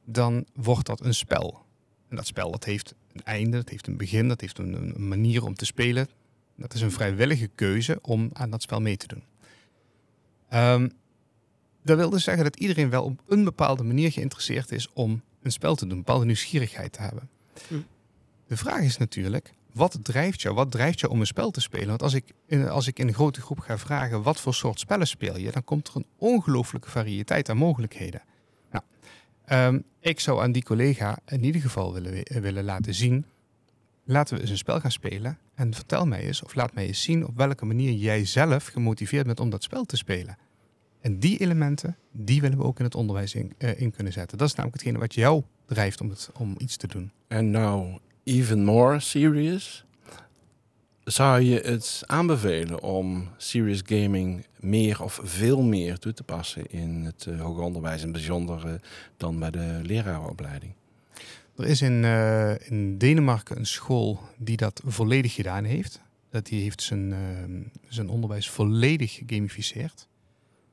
dan 0.04 0.46
wordt 0.54 0.86
dat 0.86 1.02
een 1.02 1.14
spel. 1.14 1.66
En 2.10 2.16
dat 2.16 2.28
spel 2.28 2.52
dat 2.52 2.64
heeft 2.64 2.96
een 3.14 3.24
einde, 3.24 3.58
dat 3.58 3.70
heeft 3.70 3.88
een 3.88 3.98
begin, 3.98 4.28
dat 4.28 4.42
heeft 4.42 4.58
een, 4.58 4.74
een 4.74 5.08
manier 5.08 5.44
om 5.44 5.56
te 5.56 5.66
spelen. 5.66 6.08
Dat 6.56 6.74
is 6.74 6.82
een 6.82 6.92
vrijwillige 6.92 7.50
keuze 7.56 8.00
om 8.02 8.30
aan 8.34 8.50
dat 8.50 8.62
spel 8.62 8.82
mee 8.82 8.98
te 8.98 9.08
doen. 9.08 9.24
Ehm, 10.50 10.90
dat 11.90 11.98
wil 11.98 12.10
dus 12.10 12.24
zeggen 12.24 12.44
dat 12.44 12.56
iedereen 12.56 12.90
wel 12.90 13.04
op 13.04 13.22
een 13.28 13.44
bepaalde 13.44 13.84
manier 13.84 14.12
geïnteresseerd 14.12 14.72
is 14.72 14.90
om 14.94 15.22
een 15.42 15.52
spel 15.52 15.76
te 15.76 15.86
doen, 15.86 15.92
een 15.92 16.04
bepaalde 16.04 16.26
nieuwsgierigheid 16.26 16.92
te 16.92 17.02
hebben. 17.02 17.30
Hm. 17.68 17.74
De 18.48 18.58
vraag 18.58 18.82
is 18.82 18.98
natuurlijk, 18.98 19.54
wat 19.74 19.98
drijft 20.02 20.42
jou? 20.42 20.56
Wat 20.56 20.72
drijft 20.72 21.00
jou 21.00 21.14
om 21.14 21.20
een 21.20 21.28
spel 21.28 21.52
te 21.52 21.62
spelen? 21.62 21.88
Want 21.88 22.04
als 22.04 22.14
ik, 22.14 22.34
in, 22.46 22.70
als 22.70 22.88
ik 22.88 23.00
in 23.00 23.08
een 23.08 23.14
grote 23.14 23.42
groep 23.42 23.60
ga 23.60 23.78
vragen, 23.78 24.22
wat 24.22 24.40
voor 24.40 24.54
soort 24.54 24.80
spellen 24.80 25.08
speel 25.08 25.38
je? 25.38 25.52
Dan 25.52 25.64
komt 25.64 25.88
er 25.88 25.96
een 25.96 26.06
ongelooflijke 26.18 26.90
variëteit 26.90 27.50
aan 27.50 27.58
mogelijkheden. 27.58 28.22
Nou, 28.72 28.84
ehm, 29.46 29.80
ik 30.00 30.20
zou 30.20 30.42
aan 30.42 30.52
die 30.52 30.64
collega 30.64 31.18
in 31.26 31.44
ieder 31.44 31.62
geval 31.62 31.94
willen, 31.94 32.42
willen 32.42 32.64
laten 32.64 32.94
zien, 32.94 33.26
laten 34.04 34.36
we 34.36 34.42
eens 34.42 34.50
een 34.50 34.58
spel 34.58 34.80
gaan 34.80 34.92
spelen. 34.92 35.38
En 35.56 35.74
vertel 35.74 36.06
mij 36.06 36.22
eens, 36.22 36.44
of 36.44 36.56
laat 36.56 36.74
mij 36.74 36.88
eens 36.88 37.02
zien 37.02 37.28
op 37.28 37.38
welke 37.38 37.66
manier 37.66 37.92
jij 37.92 38.26
zelf 38.26 38.66
gemotiveerd 38.66 39.26
bent 39.26 39.40
om 39.40 39.50
dat 39.50 39.64
spel 39.64 39.84
te 39.84 39.98
spelen. 39.98 40.38
En 41.02 41.20
die 41.20 41.38
elementen, 41.38 41.98
die 42.12 42.42
willen 42.42 42.58
we 42.58 42.64
ook 42.64 42.80
in 42.80 42.86
het 42.86 42.96
onderwijs 42.96 43.34
in, 43.34 43.54
eh, 43.58 43.82
in 43.82 43.92
kunnen 43.92 44.14
zetten. 44.14 44.38
Dat 44.38 44.48
is 44.48 44.54
namelijk 44.54 44.82
hetgene 44.82 45.00
wat 45.02 45.14
jou 45.14 45.44
drijft 45.66 46.02
om, 46.02 46.10
het, 46.10 46.30
om 46.38 46.56
iets 46.58 46.78
te 46.78 46.88
doen. 46.88 47.12
En 47.28 47.52
nou, 47.52 47.98
even 48.24 48.64
more 48.64 49.00
serious. 49.00 49.86
Zou 51.04 51.42
je 51.42 51.60
het 51.60 52.04
aanbevelen 52.06 52.82
om 52.82 53.28
serious 53.38 53.82
gaming 53.86 54.46
meer 54.60 55.04
of 55.04 55.20
veel 55.24 55.62
meer 55.62 55.98
toe 55.98 56.14
te 56.14 56.24
passen 56.24 56.72
in 56.72 57.04
het 57.04 57.26
eh, 57.26 57.42
hoger 57.42 57.64
onderwijs, 57.64 58.04
in 58.04 58.12
bijzonder 58.12 58.82
dan 59.18 59.40
bij 59.40 59.52
de 59.52 59.80
leraaropleiding? 59.84 60.74
Er 61.56 61.66
is 61.66 61.82
in, 61.82 62.04
eh, 62.04 62.70
in 62.70 62.98
Denemarken 62.98 63.58
een 63.58 63.66
school 63.66 64.20
die 64.38 64.58
dat 64.58 64.82
volledig 64.86 65.34
gedaan 65.34 65.64
heeft. 65.64 66.02
Dat 66.30 66.46
die 66.46 66.62
heeft 66.62 66.82
zijn, 66.82 67.14
zijn 67.88 68.10
onderwijs 68.10 68.50
volledig 68.50 69.14
gegamificeerd. 69.14 70.08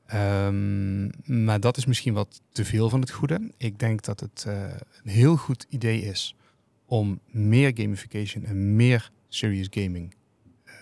Ehm, 0.07 1.05
maar 1.45 1.59
dat 1.59 1.77
is 1.77 1.85
misschien 1.85 2.13
wat 2.13 2.41
te 2.51 2.65
veel 2.65 2.89
van 2.89 2.99
het 3.01 3.11
goede. 3.11 3.51
Ik 3.57 3.79
denk 3.79 4.03
dat 4.03 4.19
het 4.19 4.43
eh, 4.47 4.61
een 5.03 5.11
heel 5.11 5.35
goed 5.35 5.65
idee 5.69 6.01
is 6.01 6.35
om 6.85 7.19
meer 7.25 7.71
gamification 7.73 8.43
en 8.45 8.75
meer 8.75 9.11
serious 9.27 9.67
gaming 9.69 10.15
eh, 10.63 10.73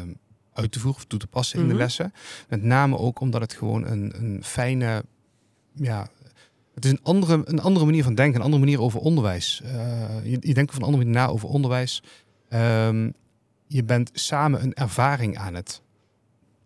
ehm, 0.00 0.08
uit 0.52 0.72
te 0.72 0.78
voeren 0.80 1.00
of 1.00 1.06
toe 1.06 1.18
te 1.18 1.26
passen 1.26 1.58
in 1.58 1.64
Mhm. 1.64 1.72
de 1.74 1.78
lessen. 1.80 2.12
Met 2.48 2.62
name 2.62 2.98
ook 2.98 3.20
omdat 3.20 3.40
het 3.40 3.52
gewoon 3.52 3.86
een, 3.86 4.12
een 4.16 4.44
fijne, 4.44 5.04
ja, 5.74 6.08
het 6.74 6.84
is 6.84 6.90
een 6.90 7.02
andere, 7.02 7.42
een 7.44 7.60
andere 7.60 7.84
manier 7.84 8.02
van 8.04 8.14
denken, 8.14 8.38
een 8.38 8.44
andere 8.44 8.64
manier 8.64 8.80
over 8.80 9.00
onderwijs. 9.00 9.60
Eh, 9.64 10.24
je, 10.24 10.36
je 10.40 10.54
denkt 10.54 10.70
op 10.74 10.76
een 10.76 10.84
andere 10.86 11.04
manier 11.04 11.20
na 11.20 11.26
over 11.26 11.48
onderwijs. 11.48 12.02
Ehm, 12.48 13.10
je 13.66 13.84
bent 13.84 14.10
samen 14.12 14.62
een 14.62 14.74
ervaring 14.74 15.38
aan 15.38 15.54
het 15.54 15.82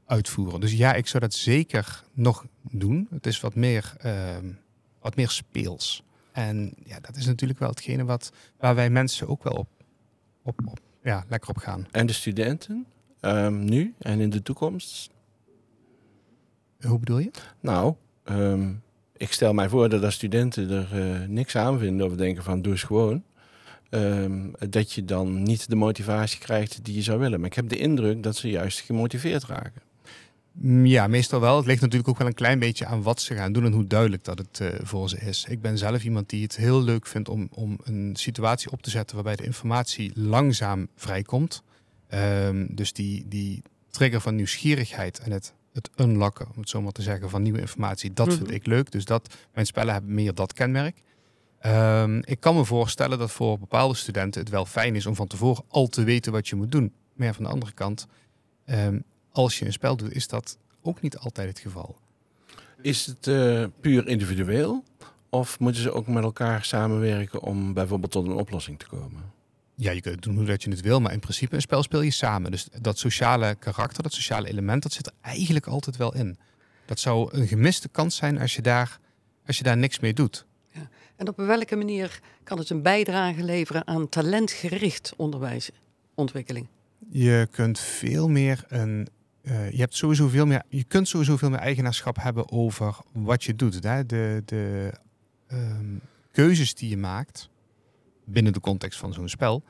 uitvoeren. 0.08 0.60
Dus 0.60 0.72
ja, 0.72 0.94
ik 0.94 1.06
zou 1.06 1.22
dat 1.22 1.34
zeker 1.34 2.04
nog 2.12 2.46
doen. 2.70 3.06
Het 3.10 3.26
is 3.26 3.40
wat 3.40 3.54
meer, 3.54 3.94
ehm, 3.98 4.52
wat 5.00 5.16
meer 5.16 5.30
speels. 5.30 6.02
En 6.32 6.74
ja, 6.84 7.00
dat 7.00 7.16
is 7.16 7.26
natuurlijk 7.26 7.58
wel 7.58 7.68
hetgene 7.68 8.04
wat, 8.04 8.32
waar 8.58 8.74
wij 8.74 8.90
mensen 8.90 9.28
ook 9.28 9.42
wel 9.42 9.52
op, 9.52 9.68
op, 10.42 10.60
op 10.64 10.80
ja, 11.02 11.24
lekker 11.28 11.50
op 11.50 11.56
gaan. 11.56 11.86
En 11.90 12.06
de 12.06 12.12
studenten, 12.12 12.86
ehm, 13.20 13.64
nu 13.64 13.94
en 13.98 14.20
in 14.20 14.30
de 14.30 14.42
toekomst? 14.42 15.10
Hoe 16.80 16.98
bedoel 16.98 17.18
je? 17.18 17.30
Nou, 17.60 17.94
ehm, 18.24 18.72
ik 19.16 19.32
stel 19.32 19.52
mij 19.52 19.68
voor 19.68 19.88
dat 19.88 20.04
als 20.04 20.14
studenten 20.14 20.70
er 20.70 21.20
eh, 21.20 21.28
niks 21.28 21.56
aan 21.56 21.78
vinden 21.78 22.06
of 22.06 22.14
denken 22.14 22.42
van 22.42 22.62
doe 22.62 22.72
eens 22.72 22.82
gewoon. 22.82 23.22
dat 24.68 24.92
je 24.92 25.04
dan 25.04 25.42
niet 25.42 25.68
de 25.68 25.76
motivatie 25.76 26.38
krijgt 26.38 26.84
die 26.84 26.94
je 26.94 27.02
zou 27.02 27.18
willen. 27.18 27.40
Maar 27.40 27.48
ik 27.48 27.54
heb 27.54 27.68
de 27.68 27.78
indruk 27.78 28.22
dat 28.22 28.36
ze 28.36 28.50
juist 28.50 28.80
gemotiveerd 28.80 29.44
raken. 29.44 29.82
Mm, 30.60 30.86
Ja, 30.86 31.06
meestal 31.06 31.40
wel. 31.40 31.56
Het 31.56 31.66
ligt 31.66 31.80
natuurlijk 31.80 32.08
ook 32.08 32.18
wel 32.18 32.26
een 32.26 32.34
klein 32.34 32.58
beetje 32.58 32.86
aan 32.86 33.02
wat 33.02 33.20
ze 33.20 33.34
gaan 33.34 33.52
doen 33.52 33.64
en 33.64 33.72
hoe 33.72 33.86
duidelijk 33.86 34.24
dat 34.24 34.38
het 34.38 34.60
eh, 34.60 34.68
voor 34.82 35.08
ze 35.08 35.18
is. 35.20 35.44
Ik 35.48 35.60
ben 35.60 35.78
zelf 35.78 36.04
iemand 36.04 36.28
die 36.30 36.42
het 36.42 36.56
heel 36.56 36.82
leuk 36.82 37.06
vindt 37.06 37.28
om, 37.28 37.48
om 37.50 37.78
een 37.82 38.16
situatie 38.16 38.70
op 38.70 38.82
te 38.82 38.90
zetten 38.90 39.14
waarbij 39.14 39.36
de 39.36 39.44
informatie 39.44 40.12
langzaam 40.14 40.88
vrijkomt. 40.96 41.62
Ehm, 42.08 42.66
dus 42.70 42.92
die, 42.92 43.24
die 43.28 43.62
trigger 43.90 44.20
van 44.20 44.34
nieuwsgierigheid 44.34 45.18
en 45.18 45.30
het, 45.32 45.52
het 45.72 45.90
unlocken, 45.96 46.46
om 46.54 46.60
het 46.60 46.68
zo 46.68 46.82
maar 46.82 46.92
te 46.92 47.02
zeggen, 47.02 47.30
van 47.30 47.42
nieuwe 47.42 47.60
informatie, 47.60 48.12
dat 48.12 48.28
vind 48.34 48.46
Mhm. 48.46 48.54
ik 48.54 48.66
leuk. 48.66 48.90
Dus 48.90 49.04
dat, 49.04 49.34
mijn 49.54 49.66
spellen 49.66 49.92
hebben 49.92 50.14
meer 50.14 50.34
dat 50.34 50.52
kenmerk. 50.52 51.02
Ehm, 51.58 52.20
ik 52.24 52.40
kan 52.40 52.54
me 52.56 52.64
voorstellen 52.64 53.18
dat 53.18 53.30
voor 53.30 53.58
bepaalde 53.58 53.94
studenten 53.94 54.40
het 54.40 54.50
wel 54.50 54.66
fijn 54.66 54.94
is 54.96 55.06
om 55.06 55.14
van 55.14 55.26
tevoren 55.26 55.64
al 55.68 55.86
te 55.86 56.02
weten 56.04 56.32
wat 56.32 56.48
je 56.48 56.56
moet 56.56 56.72
doen. 56.72 56.92
Maar 57.14 57.26
ja, 57.26 57.32
van 57.32 57.44
de 57.44 57.50
andere 57.50 57.72
kant, 57.72 58.06
ehm, 58.64 58.98
als 59.42 59.58
je 59.58 59.64
een 59.64 59.72
spel 59.72 59.96
doet, 59.96 60.12
is 60.12 60.28
dat 60.28 60.58
ook 60.82 61.00
niet 61.00 61.18
altijd 61.18 61.48
het 61.48 61.58
geval. 61.58 61.96
Is 62.82 63.06
het 63.06 63.26
eh, 63.26 63.64
puur 63.80 64.08
individueel? 64.08 64.84
Of 65.28 65.58
moeten 65.58 65.82
ze 65.82 65.92
ook 65.92 66.06
met 66.06 66.22
elkaar 66.22 66.64
samenwerken 66.64 67.42
om 67.42 67.72
bijvoorbeeld 67.72 68.12
tot 68.12 68.26
een 68.26 68.32
oplossing 68.32 68.78
te 68.78 68.86
komen? 68.86 69.32
Ja, 69.74 69.90
je 69.90 70.00
kunt 70.00 70.14
het 70.14 70.24
doen 70.24 70.36
hoe 70.36 70.44
dat 70.44 70.62
je 70.62 70.70
het 70.70 70.80
wil, 70.80 71.00
maar 71.00 71.12
in 71.12 71.20
principe 71.20 71.54
een 71.54 71.60
spel 71.60 71.82
speel 71.82 72.00
je 72.00 72.10
samen. 72.10 72.50
Dus 72.50 72.68
dat 72.80 72.98
sociale 72.98 73.54
karakter, 73.58 74.02
dat 74.02 74.12
sociale 74.12 74.48
element, 74.48 74.82
dat 74.82 74.92
zit 74.92 75.06
er 75.06 75.12
eigenlijk 75.20 75.66
altijd 75.66 75.96
wel 75.96 76.14
in. 76.14 76.38
Dat 76.86 77.00
zou 77.00 77.28
een 77.32 77.46
gemiste 77.46 77.88
kans 77.88 78.16
zijn 78.16 78.38
als 78.38 78.54
je 78.54 78.62
daar, 78.62 78.98
als 79.46 79.58
je 79.58 79.64
daar 79.64 79.76
niks 79.76 80.00
mee 80.00 80.12
doet. 80.12 80.46
En 81.16 81.28
op 81.28 81.36
welke 81.36 81.76
manier 81.76 82.20
kan 82.44 82.58
het 82.58 82.70
een 82.70 82.82
bijdrage 82.82 83.42
leveren 83.42 83.86
aan 83.86 84.08
talentgericht 84.08 85.12
onderwijs, 85.16 85.70
ontwikkeling? 86.14 86.66
Je 87.10 87.48
kunt 87.50 87.78
veel 87.78 88.28
meer 88.28 88.64
een. 88.68 89.08
Eh, 89.48 89.70
je 89.70 89.78
hebt 89.78 89.94
sowieso 89.94 90.28
veel 90.28 90.46
meer. 90.46 90.62
Je 90.68 90.84
kunt 90.84 91.08
sowieso 91.08 91.36
veel 91.36 91.50
meer 91.50 91.58
eigenaarschap 91.58 92.16
hebben 92.16 92.50
over 92.50 92.96
wat 93.12 93.44
je 93.44 93.54
doet. 93.54 93.82
Hè? 93.84 94.06
De, 94.06 94.42
de 94.44 94.92
ehm, 95.46 95.96
keuzes 96.30 96.74
die 96.74 96.88
je 96.88 96.96
maakt 96.96 97.50
binnen 98.24 98.52
de 98.52 98.60
context 98.60 98.98
van 98.98 99.12
zo'n 99.12 99.28
spel. 99.28 99.62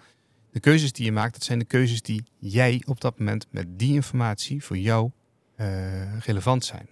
De 0.50 0.60
keuzes 0.60 0.92
die 0.92 1.04
je 1.04 1.12
maakt, 1.12 1.32
dat 1.32 1.42
zijn 1.42 1.58
de 1.58 1.64
keuzes 1.64 2.02
die 2.02 2.22
jij 2.38 2.82
op 2.86 3.00
dat 3.00 3.18
moment 3.18 3.46
met 3.50 3.78
die 3.78 3.94
informatie 3.94 4.64
voor 4.64 4.78
jou 4.78 5.10
eh, 5.54 6.18
relevant 6.18 6.64
zijn. 6.64 6.88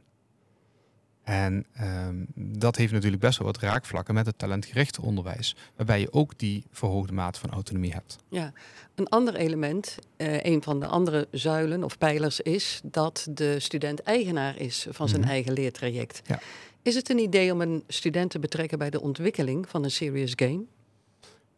En 1.27 1.67
ehm, 1.73 2.15
dat 2.35 2.77
heeft 2.77 2.93
natuurlijk 2.93 3.23
best 3.23 3.39
wel 3.39 3.47
wat 3.47 3.59
raakvlakken 3.59 4.15
met 4.15 4.27
het 4.27 4.39
talentgerichte 4.39 5.03
onderwijs, 5.03 5.57
waarbij 5.77 6.01
je 6.01 6.13
ook 6.13 6.39
die 6.39 6.65
verhoogde 6.71 7.13
mate 7.13 7.41
van 7.41 7.51
autonomie 7.51 7.93
hebt. 7.93 8.17
Ja, 8.29 8.53
een 8.95 9.09
ander 9.09 9.35
element, 9.35 9.97
eh, 10.17 10.45
een 10.45 10.63
van 10.63 10.81
de 10.81 10.87
andere 10.87 11.29
zuilen 11.31 11.85
of 11.85 11.99
pijlers, 11.99 12.41
is 12.41 12.81
dat 12.85 13.27
de 13.31 13.61
student 13.61 14.01
eigenaar 14.03 14.57
is 14.57 14.87
van 14.91 15.09
zijn 15.09 15.21
Mhm. 15.21 15.31
eigen 15.31 15.53
leertraject. 15.53 16.23
Ja. 16.27 16.41
Is 16.83 16.95
het 16.95 17.11
een 17.11 17.19
idee 17.19 17.53
om 17.53 17.61
een 17.61 17.85
student 17.87 18.31
te 18.31 18.39
betrekken 18.39 18.79
bij 18.79 18.91
de 18.91 19.01
ontwikkeling 19.01 19.69
van 19.69 19.85
een 19.85 19.91
serious 19.91 20.33
game? 20.37 20.65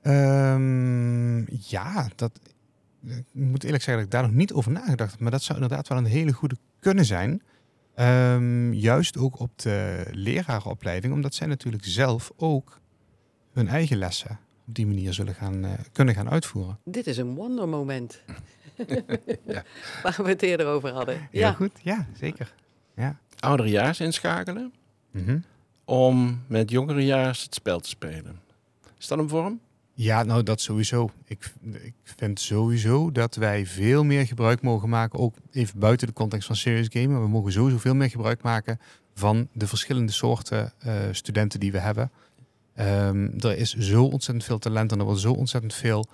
Ehm, 0.02 1.38
ja, 1.68 2.08
dat, 2.16 2.30
ik 3.06 3.24
moet 3.32 3.64
eerlijk 3.64 3.82
zeggen 3.82 3.94
dat 4.04 4.04
ik 4.04 4.10
daar 4.20 4.22
nog 4.30 4.38
niet 4.38 4.52
over 4.52 4.70
nagedacht 4.72 5.10
heb. 5.10 5.20
Maar 5.20 5.30
dat 5.30 5.42
zou 5.42 5.60
inderdaad 5.60 5.88
wel 5.88 5.98
een 5.98 6.04
hele 6.04 6.32
goede 6.32 6.56
kunnen 6.80 7.04
zijn. 7.04 7.42
Ehm, 7.98 8.72
juist 8.72 9.16
ook 9.16 9.38
op 9.40 9.50
de 9.58 10.04
lerarenopleiding. 10.10 11.12
Omdat 11.12 11.34
zij 11.34 11.46
natuurlijk 11.46 11.84
zelf 11.84 12.32
ook 12.36 12.80
hun 13.52 13.68
eigen 13.68 13.96
lessen 13.96 14.38
op 14.68 14.74
die 14.74 14.86
manier 14.86 15.12
zullen 15.12 15.34
gaan, 15.34 15.64
eh, 15.64 15.72
kunnen 15.92 16.14
gaan 16.14 16.30
uitvoeren. 16.30 16.78
Dit 16.84 17.06
is 17.06 17.16
een 17.16 17.34
wondermoment. 17.34 18.20
Ja. 19.46 19.62
Waar 20.02 20.16
we 20.22 20.28
het 20.28 20.42
eerder 20.42 20.66
over 20.66 20.90
hadden. 20.90 21.28
Heel 21.30 21.40
ja, 21.40 21.52
goed, 21.52 21.70
ja, 21.82 22.06
zeker. 22.16 22.54
Ja. 22.96 23.18
Ouderejaars 23.38 24.00
inschakelen 24.00 24.72
Mhm. 25.10 25.38
om 25.84 26.42
met 26.46 26.70
jongerejaars 26.70 27.42
het 27.42 27.54
spel 27.54 27.80
te 27.80 27.88
spelen. 27.88 28.40
Is 28.98 29.06
dat 29.06 29.18
een 29.18 29.28
vorm? 29.28 29.60
Ja, 30.00 30.22
nou 30.22 30.42
dat 30.42 30.60
sowieso. 30.60 31.10
Ik, 31.24 31.52
ik 31.82 31.94
vind 32.02 32.40
sowieso 32.40 33.12
dat 33.12 33.34
wij 33.34 33.66
veel 33.66 34.04
meer 34.04 34.26
gebruik 34.26 34.62
mogen 34.62 34.88
maken, 34.88 35.18
ook 35.18 35.34
even 35.52 35.78
buiten 35.78 36.06
de 36.06 36.12
context 36.12 36.46
van 36.46 36.56
serious 36.56 36.86
gamen. 36.90 37.20
We 37.20 37.28
mogen 37.28 37.52
sowieso 37.52 37.78
veel 37.78 37.94
meer 37.94 38.10
gebruik 38.10 38.42
maken 38.42 38.80
van 39.14 39.48
de 39.52 39.66
verschillende 39.66 40.12
soorten 40.12 40.72
eh, 40.78 40.94
studenten 41.10 41.60
die 41.60 41.72
we 41.72 41.78
hebben. 41.78 42.10
Ehm, 42.74 43.28
er 43.38 43.56
is 43.56 43.74
zo 43.74 44.04
ontzettend 44.04 44.44
veel 44.44 44.58
talent 44.58 44.92
en 44.92 44.98
er 44.98 45.04
wordt 45.04 45.20
zo 45.20 45.32
ontzettend 45.32 45.74
veel 45.74 46.06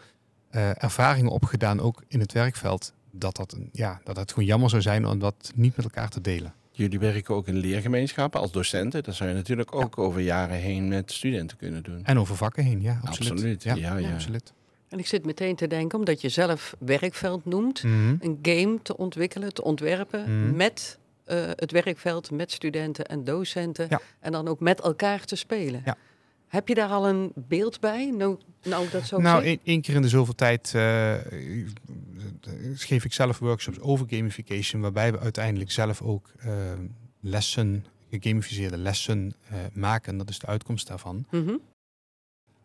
eh, 0.51 0.83
ervaringen 0.83 1.31
opgedaan, 1.31 1.81
ook 1.81 2.03
in 2.09 2.21
het 2.21 2.33
werkveld, 2.33 2.93
dat, 3.11 3.37
dat, 3.37 3.57
ja, 3.73 4.01
dat 4.05 4.17
het 4.17 4.33
gewoon 4.33 4.49
jammer 4.49 4.71
zou 4.71 4.83
zijn 4.83 5.07
om 5.07 5.19
dat 5.19 5.53
niet 5.55 5.77
met 5.77 5.85
elkaar 5.85 6.09
te 6.09 6.21
delen. 6.21 6.55
Jullie 6.77 6.99
werken 6.99 7.35
ook 7.35 7.47
in 7.49 7.57
leergemeenschappen 7.57 8.41
als 8.41 8.53
docenten. 8.53 9.03
Dat 9.03 9.15
zou 9.15 9.29
je 9.29 9.35
natuurlijk 9.35 9.75
ook 9.75 9.99
over 9.99 10.21
jaren 10.21 10.57
heen 10.57 10.89
met 10.89 11.13
studenten 11.13 11.57
kunnen 11.57 11.83
doen. 11.83 12.01
En 12.05 12.19
over 12.19 12.37
vakken 12.37 12.65
heen, 12.65 12.81
ja, 12.83 12.99
absoluut. 13.05 13.31
Absoluut, 13.33 13.63
ja, 13.63 13.75
ja. 13.75 14.13
absoluut. 14.13 14.53
en 14.89 14.99
ik 14.99 15.07
zit 15.07 15.25
meteen 15.25 15.57
te 15.57 15.67
denken, 15.67 15.99
omdat 15.99 16.21
je 16.21 16.29
zelf 16.29 16.75
werkveld 16.79 17.45
noemt, 17.45 17.83
Mhm. 17.83 18.15
een 18.21 18.39
game 18.43 18.79
te 18.83 18.97
ontwikkelen, 18.97 19.55
te 19.55 19.65
ontwerpen 19.65 20.21
Mhm. 20.41 20.57
met 20.57 20.99
eh, 21.25 21.37
het 21.55 21.71
werkveld, 21.71 22.31
met 22.31 22.53
studenten 22.53 23.07
en 23.07 23.25
docenten. 23.25 23.87
Ja. 23.89 24.01
En 24.21 24.33
dan 24.33 24.49
ook 24.49 24.61
met 24.61 24.81
elkaar 24.81 25.25
te 25.25 25.37
spelen. 25.37 25.83
Ja. 25.85 25.97
Heb 26.55 26.69
je 26.69 26.75
daar 26.75 26.89
al 26.89 27.09
een 27.09 27.33
beeld 27.35 27.81
bij? 27.81 28.11
Nou, 28.11 28.39
nou 28.63 28.89
dat 28.91 29.07
zo 29.07 29.19
Nou, 29.19 29.59
één, 29.65 29.81
keer 29.81 29.95
in 29.95 30.03
de 30.03 30.09
zoveel 30.09 30.35
tijd 30.35 30.73
eh, 30.75 31.15
geef 32.75 33.05
ik 33.05 33.13
zelf 33.13 33.39
workshops 33.39 33.81
over 33.81 34.07
gamification, 34.09 34.81
waarbij 34.81 35.13
we 35.13 35.19
uiteindelijk 35.19 35.71
zelf 35.71 36.03
ook 36.03 36.33
eh, 36.39 36.51
lessen, 37.21 37.85
gegamificeerde 38.11 38.79
lessen 38.79 39.35
eh, 39.49 39.59
maken. 39.73 40.17
Dat 40.17 40.29
is 40.29 40.39
de 40.39 40.47
uitkomst 40.47 40.87
daarvan. 40.87 41.27
Mhm. 41.31 41.57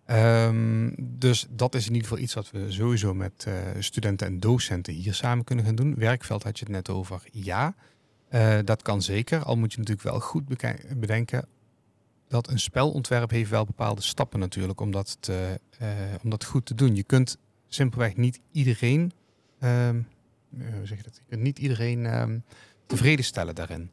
Ehm, 0.06 0.90
dus 0.98 1.48
dat 1.50 1.76
is 1.76 1.88
in 1.88 1.94
ieder 1.94 2.08
geval 2.08 2.24
iets 2.24 2.34
wat 2.34 2.52
we 2.52 2.72
sowieso 2.72 3.14
met 3.14 3.46
eh, 3.48 3.54
studenten 3.80 4.28
en 4.28 4.40
docenten 4.40 4.94
hier 4.94 5.14
samen 5.14 5.44
kunnen 5.44 5.66
gaan 5.66 5.76
doen. 5.76 5.96
Werkveld 5.96 6.44
had 6.44 6.60
je 6.60 6.66
het 6.66 6.74
net 6.74 6.90
over. 6.90 7.24
Ja, 7.32 7.76
eh, 8.28 8.58
dat 8.64 8.82
kan 8.82 9.02
zeker. 9.02 9.44
Al 9.44 9.56
moet 9.56 9.72
je 9.72 9.78
natuurlijk 9.78 10.08
wel 10.08 10.20
goed 10.20 10.44
bedenken 11.00 11.48
dat 12.30 12.48
een 12.50 12.60
spelontwerp 12.60 13.30
heeft 13.30 13.50
wel 13.50 13.66
bepaalde 13.66 14.02
stappen 14.02 14.40
natuurlijk 14.40 14.82
om 14.82 14.92
dat, 14.92 15.18
te, 15.20 15.60
eh, 15.80 15.88
om 16.24 16.30
dat 16.30 16.44
goed 16.46 16.66
te 16.66 16.76
doen. 16.76 16.96
Je 16.96 17.04
kunt 17.04 17.38
simpelweg 17.68 18.16
niet 18.16 18.40
iedereen, 18.52 19.12
ehm, 19.60 20.02
eh, 20.60 20.68
hoe 20.78 20.86
zeg 20.86 20.98
je 20.98 21.04
dat? 21.04 21.16
Je 21.16 21.22
kunt 21.30 21.42
niet 21.42 21.60
iedereen 21.60 22.06
ehm, 22.06 22.40
tevreden 22.86 23.26
stellen 23.26 23.56
daarin. 23.56 23.92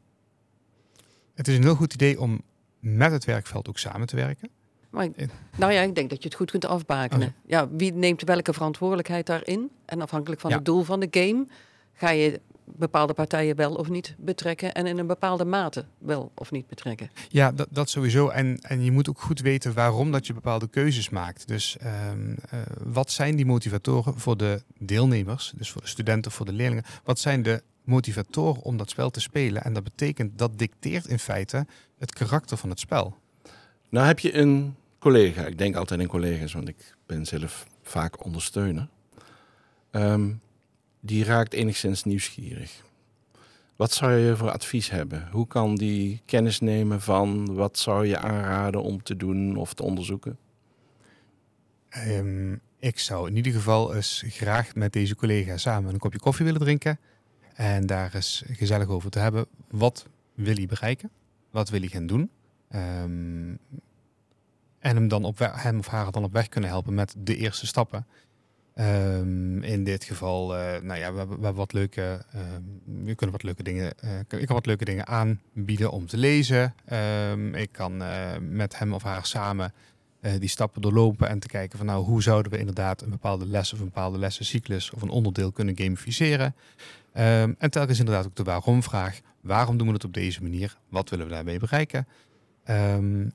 Het 1.33 1.47
is 1.47 1.55
een 1.57 1.63
heel 1.63 1.75
goed 1.75 1.93
idee 1.93 2.19
om 2.21 2.41
met 2.79 3.11
het 3.11 3.25
werkveld 3.25 3.69
ook 3.69 3.77
samen 3.77 4.07
te 4.07 4.15
werken. 4.15 4.49
Maar, 4.89 5.05
ik- 5.15 5.29
nou 5.57 5.71
ja, 5.71 5.81
ik 5.81 5.95
denk 5.95 6.09
dat 6.09 6.21
je 6.21 6.27
het 6.27 6.37
goed 6.37 6.51
kunt 6.51 6.65
afbakenen. 6.65 7.27
Oh, 7.27 7.33
Ja, 7.45 7.69
wie 7.69 7.93
neemt 7.93 8.21
welke 8.21 8.53
verantwoordelijkheid 8.53 9.25
daarin? 9.25 9.69
En 9.85 10.01
afhankelijk 10.01 10.41
van 10.41 10.49
Ja. 10.49 10.55
het 10.55 10.65
doel 10.65 10.83
van 10.83 10.99
de 10.99 11.07
game 11.11 11.47
ga 11.93 12.09
je 12.09 12.41
bepaalde 12.75 13.13
partijen 13.13 13.55
wel 13.55 13.73
of 13.73 13.89
niet 13.89 14.15
betrekken 14.17 14.73
en 14.73 14.85
in 14.85 14.97
een 14.97 15.07
bepaalde 15.07 15.45
mate 15.45 15.85
wel 15.97 16.31
of 16.35 16.51
niet 16.51 16.67
betrekken. 16.67 17.09
Ja, 17.29 17.51
dat, 17.51 17.67
dat 17.71 17.89
sowieso. 17.89 18.29
En, 18.29 18.59
en 18.61 18.83
je 18.83 18.91
moet 18.91 19.09
ook 19.09 19.21
goed 19.21 19.39
weten 19.39 19.73
waarom 19.73 20.11
dat 20.11 20.27
je 20.27 20.33
bepaalde 20.33 20.67
keuzes 20.67 21.09
maakt. 21.09 21.47
Dus 21.47 21.77
ehm, 21.77 22.35
eh, 22.49 22.59
wat 22.83 23.11
zijn 23.11 23.35
die 23.35 23.45
motivatoren 23.45 24.19
voor 24.19 24.37
de 24.37 24.61
deelnemers, 24.79 25.53
dus 25.55 25.71
voor 25.71 25.81
de 25.81 25.87
studenten, 25.87 26.31
voor 26.31 26.45
de 26.45 26.53
leerlingen? 26.53 26.83
Wat 27.03 27.19
zijn 27.19 27.43
de 27.43 27.63
motivatoren 27.83 28.61
om 28.61 28.77
dat 28.77 28.89
spel 28.89 29.09
te 29.09 29.19
spelen? 29.19 29.63
En 29.63 29.73
dat 29.73 29.83
betekent, 29.83 30.37
dat 30.37 30.57
dicteert 30.57 31.07
in 31.07 31.19
feite 31.19 31.65
het 31.97 32.13
karakter 32.13 32.57
van 32.57 32.69
het 32.69 32.79
spel. 32.79 33.17
Nou 33.89 34.07
heb 34.07 34.19
je 34.19 34.33
een 34.33 34.75
collega, 34.99 35.45
ik 35.45 35.57
denk 35.57 35.75
altijd 35.75 35.99
aan 35.99 36.07
collega's, 36.07 36.53
want 36.53 36.67
ik 36.67 36.95
ben 37.05 37.25
zelf 37.25 37.65
vaak 37.81 38.25
ondersteuner. 38.25 38.87
Ehm, 39.91 40.29
die 41.07 41.23
raakt 41.23 41.53
enigszins 41.53 42.03
nieuwsgierig. 42.03 42.85
Wat 43.75 43.93
zou 43.93 44.11
je 44.11 44.35
voor 44.35 44.51
advies 44.51 44.89
hebben? 44.89 45.27
Hoe 45.31 45.47
kan 45.47 45.75
die 45.75 46.21
kennis 46.25 46.59
nemen 46.59 47.01
van 47.01 47.55
wat 47.55 47.77
zou 47.77 48.05
je 48.05 48.17
aanraden 48.17 48.83
om 48.83 49.03
te 49.03 49.15
doen 49.15 49.55
of 49.55 49.73
te 49.73 49.83
onderzoeken? 49.83 50.37
Ehm, 51.89 52.55
ik 52.79 52.99
zou 52.99 53.29
in 53.29 53.35
ieder 53.35 53.51
geval 53.51 53.95
eens 53.95 54.23
graag 54.27 54.75
met 54.75 54.93
deze 54.93 55.15
collega 55.15 55.57
samen 55.57 55.93
een 55.93 55.99
kopje 55.99 56.19
koffie 56.19 56.45
willen 56.45 56.61
drinken. 56.61 56.99
En 57.53 57.85
daar 57.85 58.15
eens 58.15 58.43
gezellig 58.47 58.87
over 58.87 59.09
te 59.09 59.19
hebben. 59.19 59.45
Wat 59.69 60.07
wil 60.33 60.55
hij 60.55 60.65
bereiken? 60.65 61.09
Wat 61.51 61.69
wil 61.69 61.79
hij 61.79 61.89
gaan 61.89 62.07
doen? 62.07 62.29
Ehm, 62.69 63.55
en 64.79 64.95
hem, 64.95 65.07
dan 65.07 65.23
op 65.23 65.39
hem 65.39 65.79
of 65.79 65.87
haar 65.87 66.11
dan 66.11 66.23
op 66.23 66.33
weg 66.33 66.49
kunnen 66.49 66.69
helpen 66.69 66.93
met 66.93 67.15
de 67.17 67.35
eerste 67.35 67.67
stappen. 67.67 68.05
Ehm, 68.77 69.63
in 69.63 69.83
dit 69.83 70.03
geval, 70.03 70.57
eh, 70.57 70.81
nou 70.81 70.99
ja, 70.99 71.13
we, 71.13 71.25
we 71.27 71.31
hebben 71.31 71.53
wat 71.53 71.73
leuke, 71.73 72.25
ehm, 72.31 72.61
we 73.05 73.15
kunnen 73.15 73.31
wat 73.31 73.43
leuke 73.43 73.63
dingen, 73.63 73.99
eh, 73.99 74.19
ik 74.19 74.45
kan 74.45 74.55
wat 74.55 74.65
leuke 74.65 74.85
dingen 74.85 75.07
aanbieden 75.07 75.91
om 75.91 76.07
te 76.07 76.17
lezen. 76.17 76.73
Ehm, 76.85 77.53
ik 77.55 77.71
kan 77.71 78.01
eh, 78.01 78.31
met 78.39 78.79
hem 78.79 78.93
of 78.93 79.03
haar 79.03 79.25
samen 79.25 79.73
die 80.39 80.49
stappen 80.49 80.81
doorlopen 80.81 81.29
en 81.29 81.39
te 81.39 81.47
kijken 81.47 81.77
van 81.77 81.87
nou, 81.87 82.05
hoe 82.05 82.21
zouden 82.21 82.51
we 82.51 82.57
inderdaad 82.57 83.01
een 83.01 83.09
bepaalde 83.09 83.45
les 83.45 83.73
of 83.73 83.79
een 83.79 83.85
bepaalde 83.85 84.17
lessencyclus 84.17 84.91
of 84.91 85.01
een 85.01 85.09
onderdeel 85.09 85.51
kunnen 85.51 85.77
gamificeren. 85.77 86.55
En 87.11 87.69
telkens 87.69 87.99
inderdaad 87.99 88.25
ook 88.25 88.35
de 88.35 88.43
waarom-vraag. 88.43 89.19
Waarom 89.41 89.77
doen 89.77 89.87
we 89.87 89.93
het 89.93 90.03
op 90.03 90.13
deze 90.13 90.41
manier? 90.41 90.77
Wat 90.89 91.09
willen 91.09 91.25
we 91.25 91.31
daarmee 91.31 91.59
bereiken? 91.59 92.07
Ehm, 92.63 93.29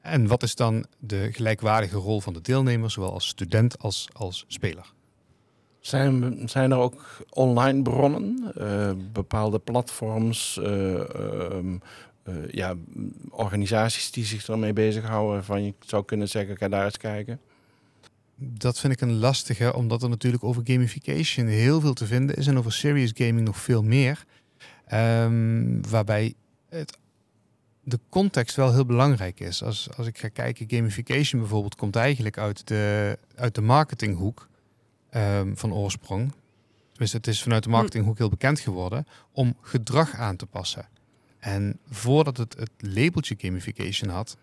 en 0.00 0.26
wat 0.26 0.42
is 0.42 0.54
dan 0.54 0.86
de 0.98 1.28
gelijkwaardige 1.32 1.96
rol 1.96 2.20
van 2.20 2.32
de 2.32 2.40
deelnemer, 2.40 2.90
zowel 2.90 3.12
als 3.12 3.26
student 3.26 3.78
als 3.78 4.08
als 4.12 4.44
speler? 4.48 4.92
Zijn, 5.80 6.42
zijn 6.48 6.70
er 6.70 6.78
ook 6.78 7.24
online 7.30 7.82
bronnen, 7.82 8.52
eh, 8.56 8.90
bepaalde 9.12 9.58
platforms, 9.58 10.58
eh, 10.62 11.14
ehm, 11.14 11.78
eh, 12.22 12.34
ja, 12.50 12.74
organisaties 13.30 14.10
die 14.10 14.24
zich 14.24 14.48
ermee 14.48 14.72
bezighouden? 14.72 15.44
Van 15.44 15.64
je 15.64 15.74
zou 15.80 16.04
kunnen 16.04 16.28
zeggen, 16.28 16.56
ga 16.56 16.68
daar 16.68 16.84
eens 16.84 16.96
kijken. 16.96 17.40
Dat 18.34 18.78
vind 18.78 18.92
ik 18.92 19.00
een 19.00 19.18
lastige, 19.18 19.74
omdat 19.74 20.02
er 20.02 20.08
natuurlijk 20.08 20.44
over 20.44 20.62
gamification 20.64 21.46
heel 21.46 21.80
veel 21.80 21.94
te 21.94 22.06
vinden 22.06 22.36
is 22.36 22.46
en 22.46 22.58
over 22.58 22.72
serious 22.72 23.12
gaming 23.14 23.46
nog 23.46 23.58
veel 23.58 23.82
meer. 23.82 24.24
Ehm, 24.86 25.80
waarbij 25.90 26.34
het, 26.68 26.98
de 27.82 27.98
context 28.08 28.56
wel 28.56 28.72
heel 28.72 28.86
belangrijk 28.86 29.40
is. 29.40 29.62
Als, 29.62 29.88
als 29.96 30.06
ik 30.06 30.18
ga 30.18 30.28
kijken, 30.28 30.70
gamification 30.70 31.40
bijvoorbeeld 31.40 31.74
komt 31.74 31.96
eigenlijk 31.96 32.38
uit 32.38 32.66
de, 32.66 33.18
uit 33.34 33.54
de 33.54 33.60
marketinghoek 33.60 34.48
ehm, 35.10 35.54
van 35.54 35.72
oorsprong. 35.72 36.32
Tenminste, 36.90 37.16
het 37.16 37.26
is 37.26 37.42
vanuit 37.42 37.62
de 37.62 37.70
marketinghoek 37.70 38.18
heel 38.18 38.28
bekend 38.28 38.60
geworden 38.60 39.06
om 39.32 39.56
gedrag 39.60 40.14
aan 40.14 40.36
te 40.36 40.46
passen. 40.46 40.88
En 41.38 41.78
voordat 41.90 42.36
het 42.36 42.56
het 42.58 42.70
labeltje 42.78 43.34
gamification 43.38 44.10
had, 44.10 44.36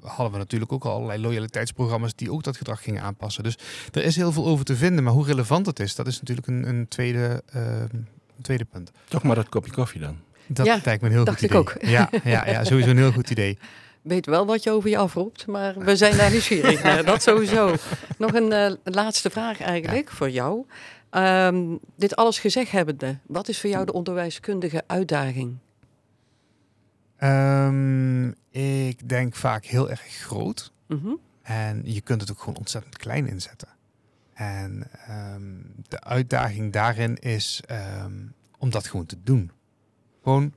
hadden 0.00 0.32
we 0.32 0.38
natuurlijk 0.38 0.72
ook 0.72 0.84
al 0.84 0.92
allerlei 0.92 1.20
loyaliteitsprogramma's 1.20 2.14
die 2.14 2.32
ook 2.32 2.42
dat 2.42 2.56
gedrag 2.56 2.82
gingen 2.82 3.02
aanpassen. 3.02 3.42
Dus 3.42 3.58
er 3.92 4.04
is 4.04 4.16
heel 4.16 4.32
veel 4.32 4.46
over 4.46 4.64
te 4.64 4.76
vinden, 4.76 5.04
maar 5.04 5.12
hoe 5.12 5.24
relevant 5.24 5.66
het 5.66 5.80
is, 5.80 5.94
dat 5.94 6.06
is 6.06 6.20
natuurlijk 6.20 6.46
een, 6.46 6.68
een, 6.68 6.88
tweede, 6.88 7.42
ehm, 7.46 7.88
een 8.36 8.42
tweede 8.42 8.64
punt. 8.64 8.90
Toch 9.08 9.22
maar 9.22 9.36
dat 9.36 9.48
kopje 9.48 9.72
koffie 9.72 10.00
dan. 10.00 10.16
Dat 10.46 10.66
Ja, 10.66 10.80
lijkt 10.84 11.02
me 11.02 11.08
een 11.08 11.14
heel 11.14 11.24
dacht 11.24 11.38
goed 11.38 11.50
ik 11.50 11.50
idee. 11.50 11.60
ook. 11.60 11.74
Ja, 11.80 12.08
ja, 12.30 12.46
ja, 12.50 12.64
sowieso 12.64 12.90
een 12.90 12.96
heel 12.96 13.12
goed 13.12 13.30
idee. 13.30 13.58
Weet 14.02 14.26
wel 14.26 14.46
wat 14.46 14.62
je 14.62 14.70
over 14.70 14.90
je 14.90 14.96
afroept, 14.96 15.46
maar 15.46 15.78
we 15.78 15.96
zijn 15.96 16.16
daar 16.16 16.30
nieuwsgierig 16.30 16.82
naar. 16.82 17.04
Dat 17.04 17.22
sowieso. 17.22 17.74
Nog 18.18 18.34
een 18.34 18.52
eh, 18.52 18.72
laatste 18.84 19.30
vraag 19.30 19.60
eigenlijk 19.60 20.10
voor 20.10 20.30
jou. 20.30 20.66
Ehm, 21.10 21.76
dit 21.96 22.16
alles 22.16 22.38
gezegd 22.38 22.70
hebbende, 22.70 23.18
wat 23.26 23.48
is 23.48 23.60
voor 23.60 23.70
jou 23.70 23.84
de 23.84 23.92
onderwijskundige 23.92 24.82
uitdaging? 24.86 25.56
Ehm, 27.16 28.28
ik 28.50 29.08
denk 29.08 29.34
vaak 29.34 29.64
heel 29.64 29.90
erg 29.90 30.00
groot. 30.00 30.72
Mhm. 30.86 31.12
En 31.42 31.80
je 31.84 32.00
kunt 32.00 32.20
het 32.20 32.30
ook 32.30 32.38
gewoon 32.38 32.56
ontzettend 32.58 32.96
klein 32.96 33.26
inzetten. 33.28 33.68
En 34.34 34.86
ehm, 35.06 35.42
de 35.88 36.00
uitdaging 36.00 36.72
daarin 36.72 37.16
is 37.18 37.60
om 38.58 38.70
dat 38.70 38.86
gewoon 38.86 39.06
te 39.06 39.16
doen. 39.24 39.50
Gewoon 40.24 40.54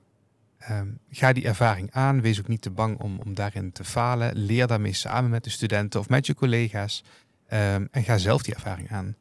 ehm, 0.58 0.88
ga 1.10 1.34
die 1.34 1.46
ervaring 1.46 1.92
aan. 1.92 2.22
Wees 2.22 2.40
ook 2.40 2.48
niet 2.48 2.62
te 2.62 2.70
bang 2.70 3.00
om, 3.00 3.20
om 3.20 3.34
daarin 3.34 3.72
te 3.72 3.84
falen. 3.84 4.36
Leer 4.36 4.68
daarmee 4.68 4.94
samen 4.94 5.30
met 5.30 5.44
de 5.44 5.50
studenten 5.50 6.00
of 6.00 6.10
met 6.10 6.26
je 6.26 6.36
collega's. 6.36 7.04
Ehm, 7.48 7.86
en 7.92 8.04
ga 8.04 8.18
zelf 8.18 8.42
die 8.42 8.54
ervaring 8.54 8.92
aan. 8.92 9.16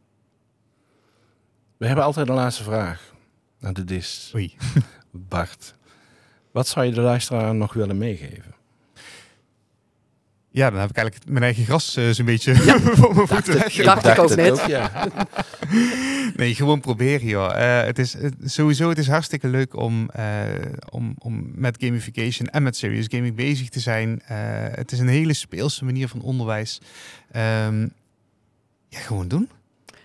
We 1.76 1.86
hebben 1.86 2.04
altijd 2.04 2.28
een 2.28 2.34
laatste 2.34 2.62
vraag. 2.62 3.14
En 3.60 3.72
dit 3.72 3.90
is, 3.90 4.32
Oei. 4.34 4.56
Bart, 5.10 5.74
wat 6.50 6.68
zou 6.68 6.86
je 6.86 6.92
de 6.92 7.00
luisteraar 7.00 7.54
nog 7.54 7.72
willen 7.72 7.98
meegeven? 7.98 8.54
Ja, 10.56 10.70
dan 10.70 10.80
heb 10.80 10.90
ik 10.90 10.96
eigenlijk 10.96 11.30
mijn 11.30 11.44
eigen 11.44 11.64
gras 11.64 11.96
eh, 11.96 12.08
zo'n 12.10 12.24
beetje 12.24 12.54
voor 12.98 13.14
mijn 13.14 13.26
voeten 13.28 13.54
weg. 13.54 13.74
dacht 13.74 14.06
ik 14.06 14.18
ook 14.18 14.34
net. 14.36 14.62
ja. 14.66 14.90
Nee, 16.36 16.54
gewoon 16.54 16.80
proberen, 16.80 17.26
joh. 17.26 17.54
Eh, 17.80 17.86
het 17.86 17.98
is 17.98 18.12
het- 18.12 18.34
sowieso 18.44 18.88
het 18.88 18.98
is 18.98 19.08
hartstikke 19.08 19.48
leuk 19.48 19.76
om, 19.76 20.10
eh, 20.10 20.24
om, 20.90 21.14
om 21.18 21.50
met 21.54 21.76
gamification 21.80 22.48
en 22.48 22.62
met 22.62 22.76
serious 22.76 23.06
gaming 23.08 23.34
bezig 23.36 23.68
te 23.68 23.80
zijn. 23.80 24.20
Eh, 24.26 24.36
het 24.70 24.92
is 24.92 24.98
een 24.98 25.08
hele 25.08 25.32
speelse 25.32 25.84
manier 25.84 26.08
van 26.08 26.20
onderwijs. 26.20 26.80
Ehm, 27.32 27.80
ja, 28.88 28.98
gewoon 28.98 29.28
doen. 29.28 29.48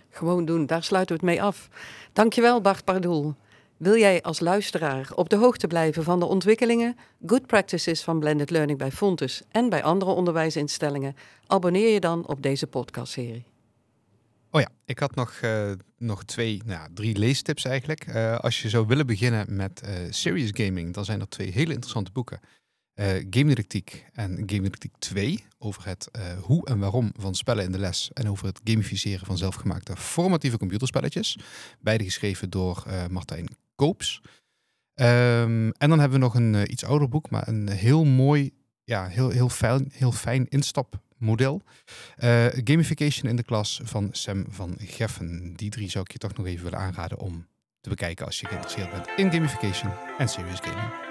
Gewoon 0.10 0.46
doen, 0.46 0.66
daar 0.66 0.84
sluiten 0.84 1.16
we 1.16 1.22
het 1.26 1.32
mee 1.32 1.44
af. 1.44 1.70
Dankjewel 2.14 2.62
Bart 2.62 2.84
Pardoel. 2.84 3.36
Wil 3.82 3.98
jij 3.98 4.22
als 4.22 4.40
luisteraar 4.40 5.10
op 5.16 5.30
de 5.30 5.36
hoogte 5.36 5.68
blijven 5.68 6.04
van 6.04 6.20
de 6.20 6.26
ontwikkelingen, 6.26 6.98
good 7.26 7.48
practices 7.48 8.02
van 8.02 8.20
blended 8.20 8.50
learning 8.50 8.78
bij 8.78 8.92
Fontes 8.92 9.42
en 9.52 9.70
bij 9.70 9.84
andere 9.84 10.12
onderwijsinstellingen? 10.12 11.16
Abonneer 11.48 11.94
je 11.94 12.00
dan 12.00 12.28
op 12.28 12.42
deze 12.42 12.68
podcastserie. 12.68 13.46
Oh 14.52 14.62
ja, 14.62 14.70
ik 14.86 15.00
had 15.00 15.16
nog, 15.16 15.32
eh, 15.32 15.72
nog 15.98 16.24
twee, 16.24 16.62
nou, 16.66 16.90
drie 16.94 17.18
leestips 17.18 17.66
eigenlijk. 17.66 18.06
Eh, 18.06 18.40
als 18.40 18.62
je 18.62 18.70
zou 18.70 18.88
willen 18.88 19.06
beginnen 19.06 19.56
met 19.56 19.82
eh, 19.82 19.94
serious 20.10 20.50
gaming, 20.54 20.94
dan 20.94 21.06
zijn 21.06 21.20
er 21.20 21.30
twee 21.30 21.52
hele 21.52 21.74
interessante 21.74 22.12
boeken. 22.12 22.40
Eh 22.94 23.08
Game 23.08 23.48
Didactiek 23.48 24.06
en 24.14 24.30
Game 24.32 24.62
Didactiek 24.62 24.94
2 25.00 25.44
over 25.58 25.86
het 25.86 26.10
hoe 26.42 26.66
en 26.66 26.80
waarom 26.80 27.12
van 27.18 27.36
spellen 27.36 27.64
in 27.64 27.72
de 27.72 27.80
les 27.80 28.12
en 28.14 28.30
over 28.30 28.46
het 28.46 28.62
gamificeren 28.64 29.26
van 29.26 29.38
zelfgemaakte 29.38 29.96
formatieve 29.96 30.58
computerspelletjes. 30.58 31.38
Beide 31.80 32.04
geschreven 32.04 32.50
door 32.50 32.84
Martijn 33.10 33.48
Ehm, 34.94 35.70
en 35.78 35.90
dan 35.90 36.00
hebben 36.00 36.20
we 36.20 36.26
nog 36.26 36.36
een 36.36 36.56
eh, 36.56 36.62
iets 36.68 36.86
ouder 36.86 37.10
boek, 37.10 37.30
maar 37.30 37.48
een 37.48 37.70
heel 37.70 38.06
mooi, 38.06 38.52
ja, 38.84 39.08
heel, 39.08 39.30
heel, 39.30 39.50
fijn, 39.50 39.90
heel 39.92 40.12
fijn 40.12 40.48
instapmodel. 40.50 41.62
Eh, 42.16 42.46
gamification 42.64 43.30
in 43.30 43.36
de 43.36 43.44
klas 43.44 43.82
van 43.84 44.10
Sam 44.12 44.46
van 44.50 44.76
Geffen. 44.80 45.54
Die 45.56 45.70
drie 45.70 45.90
zou 45.90 46.04
ik 46.08 46.12
je 46.12 46.18
toch 46.18 46.34
nog 46.34 46.46
even 46.46 46.64
willen 46.64 46.80
aanraden 46.80 47.20
om 47.20 47.48
te 47.82 47.90
bekijken 47.90 48.26
als 48.26 48.40
je 48.40 48.48
geïnteresseerd 48.48 48.92
bent 48.92 49.08
in 49.18 49.32
gamification 49.32 49.92
en 50.18 50.30
serious 50.30 50.60
gaming. 50.60 51.11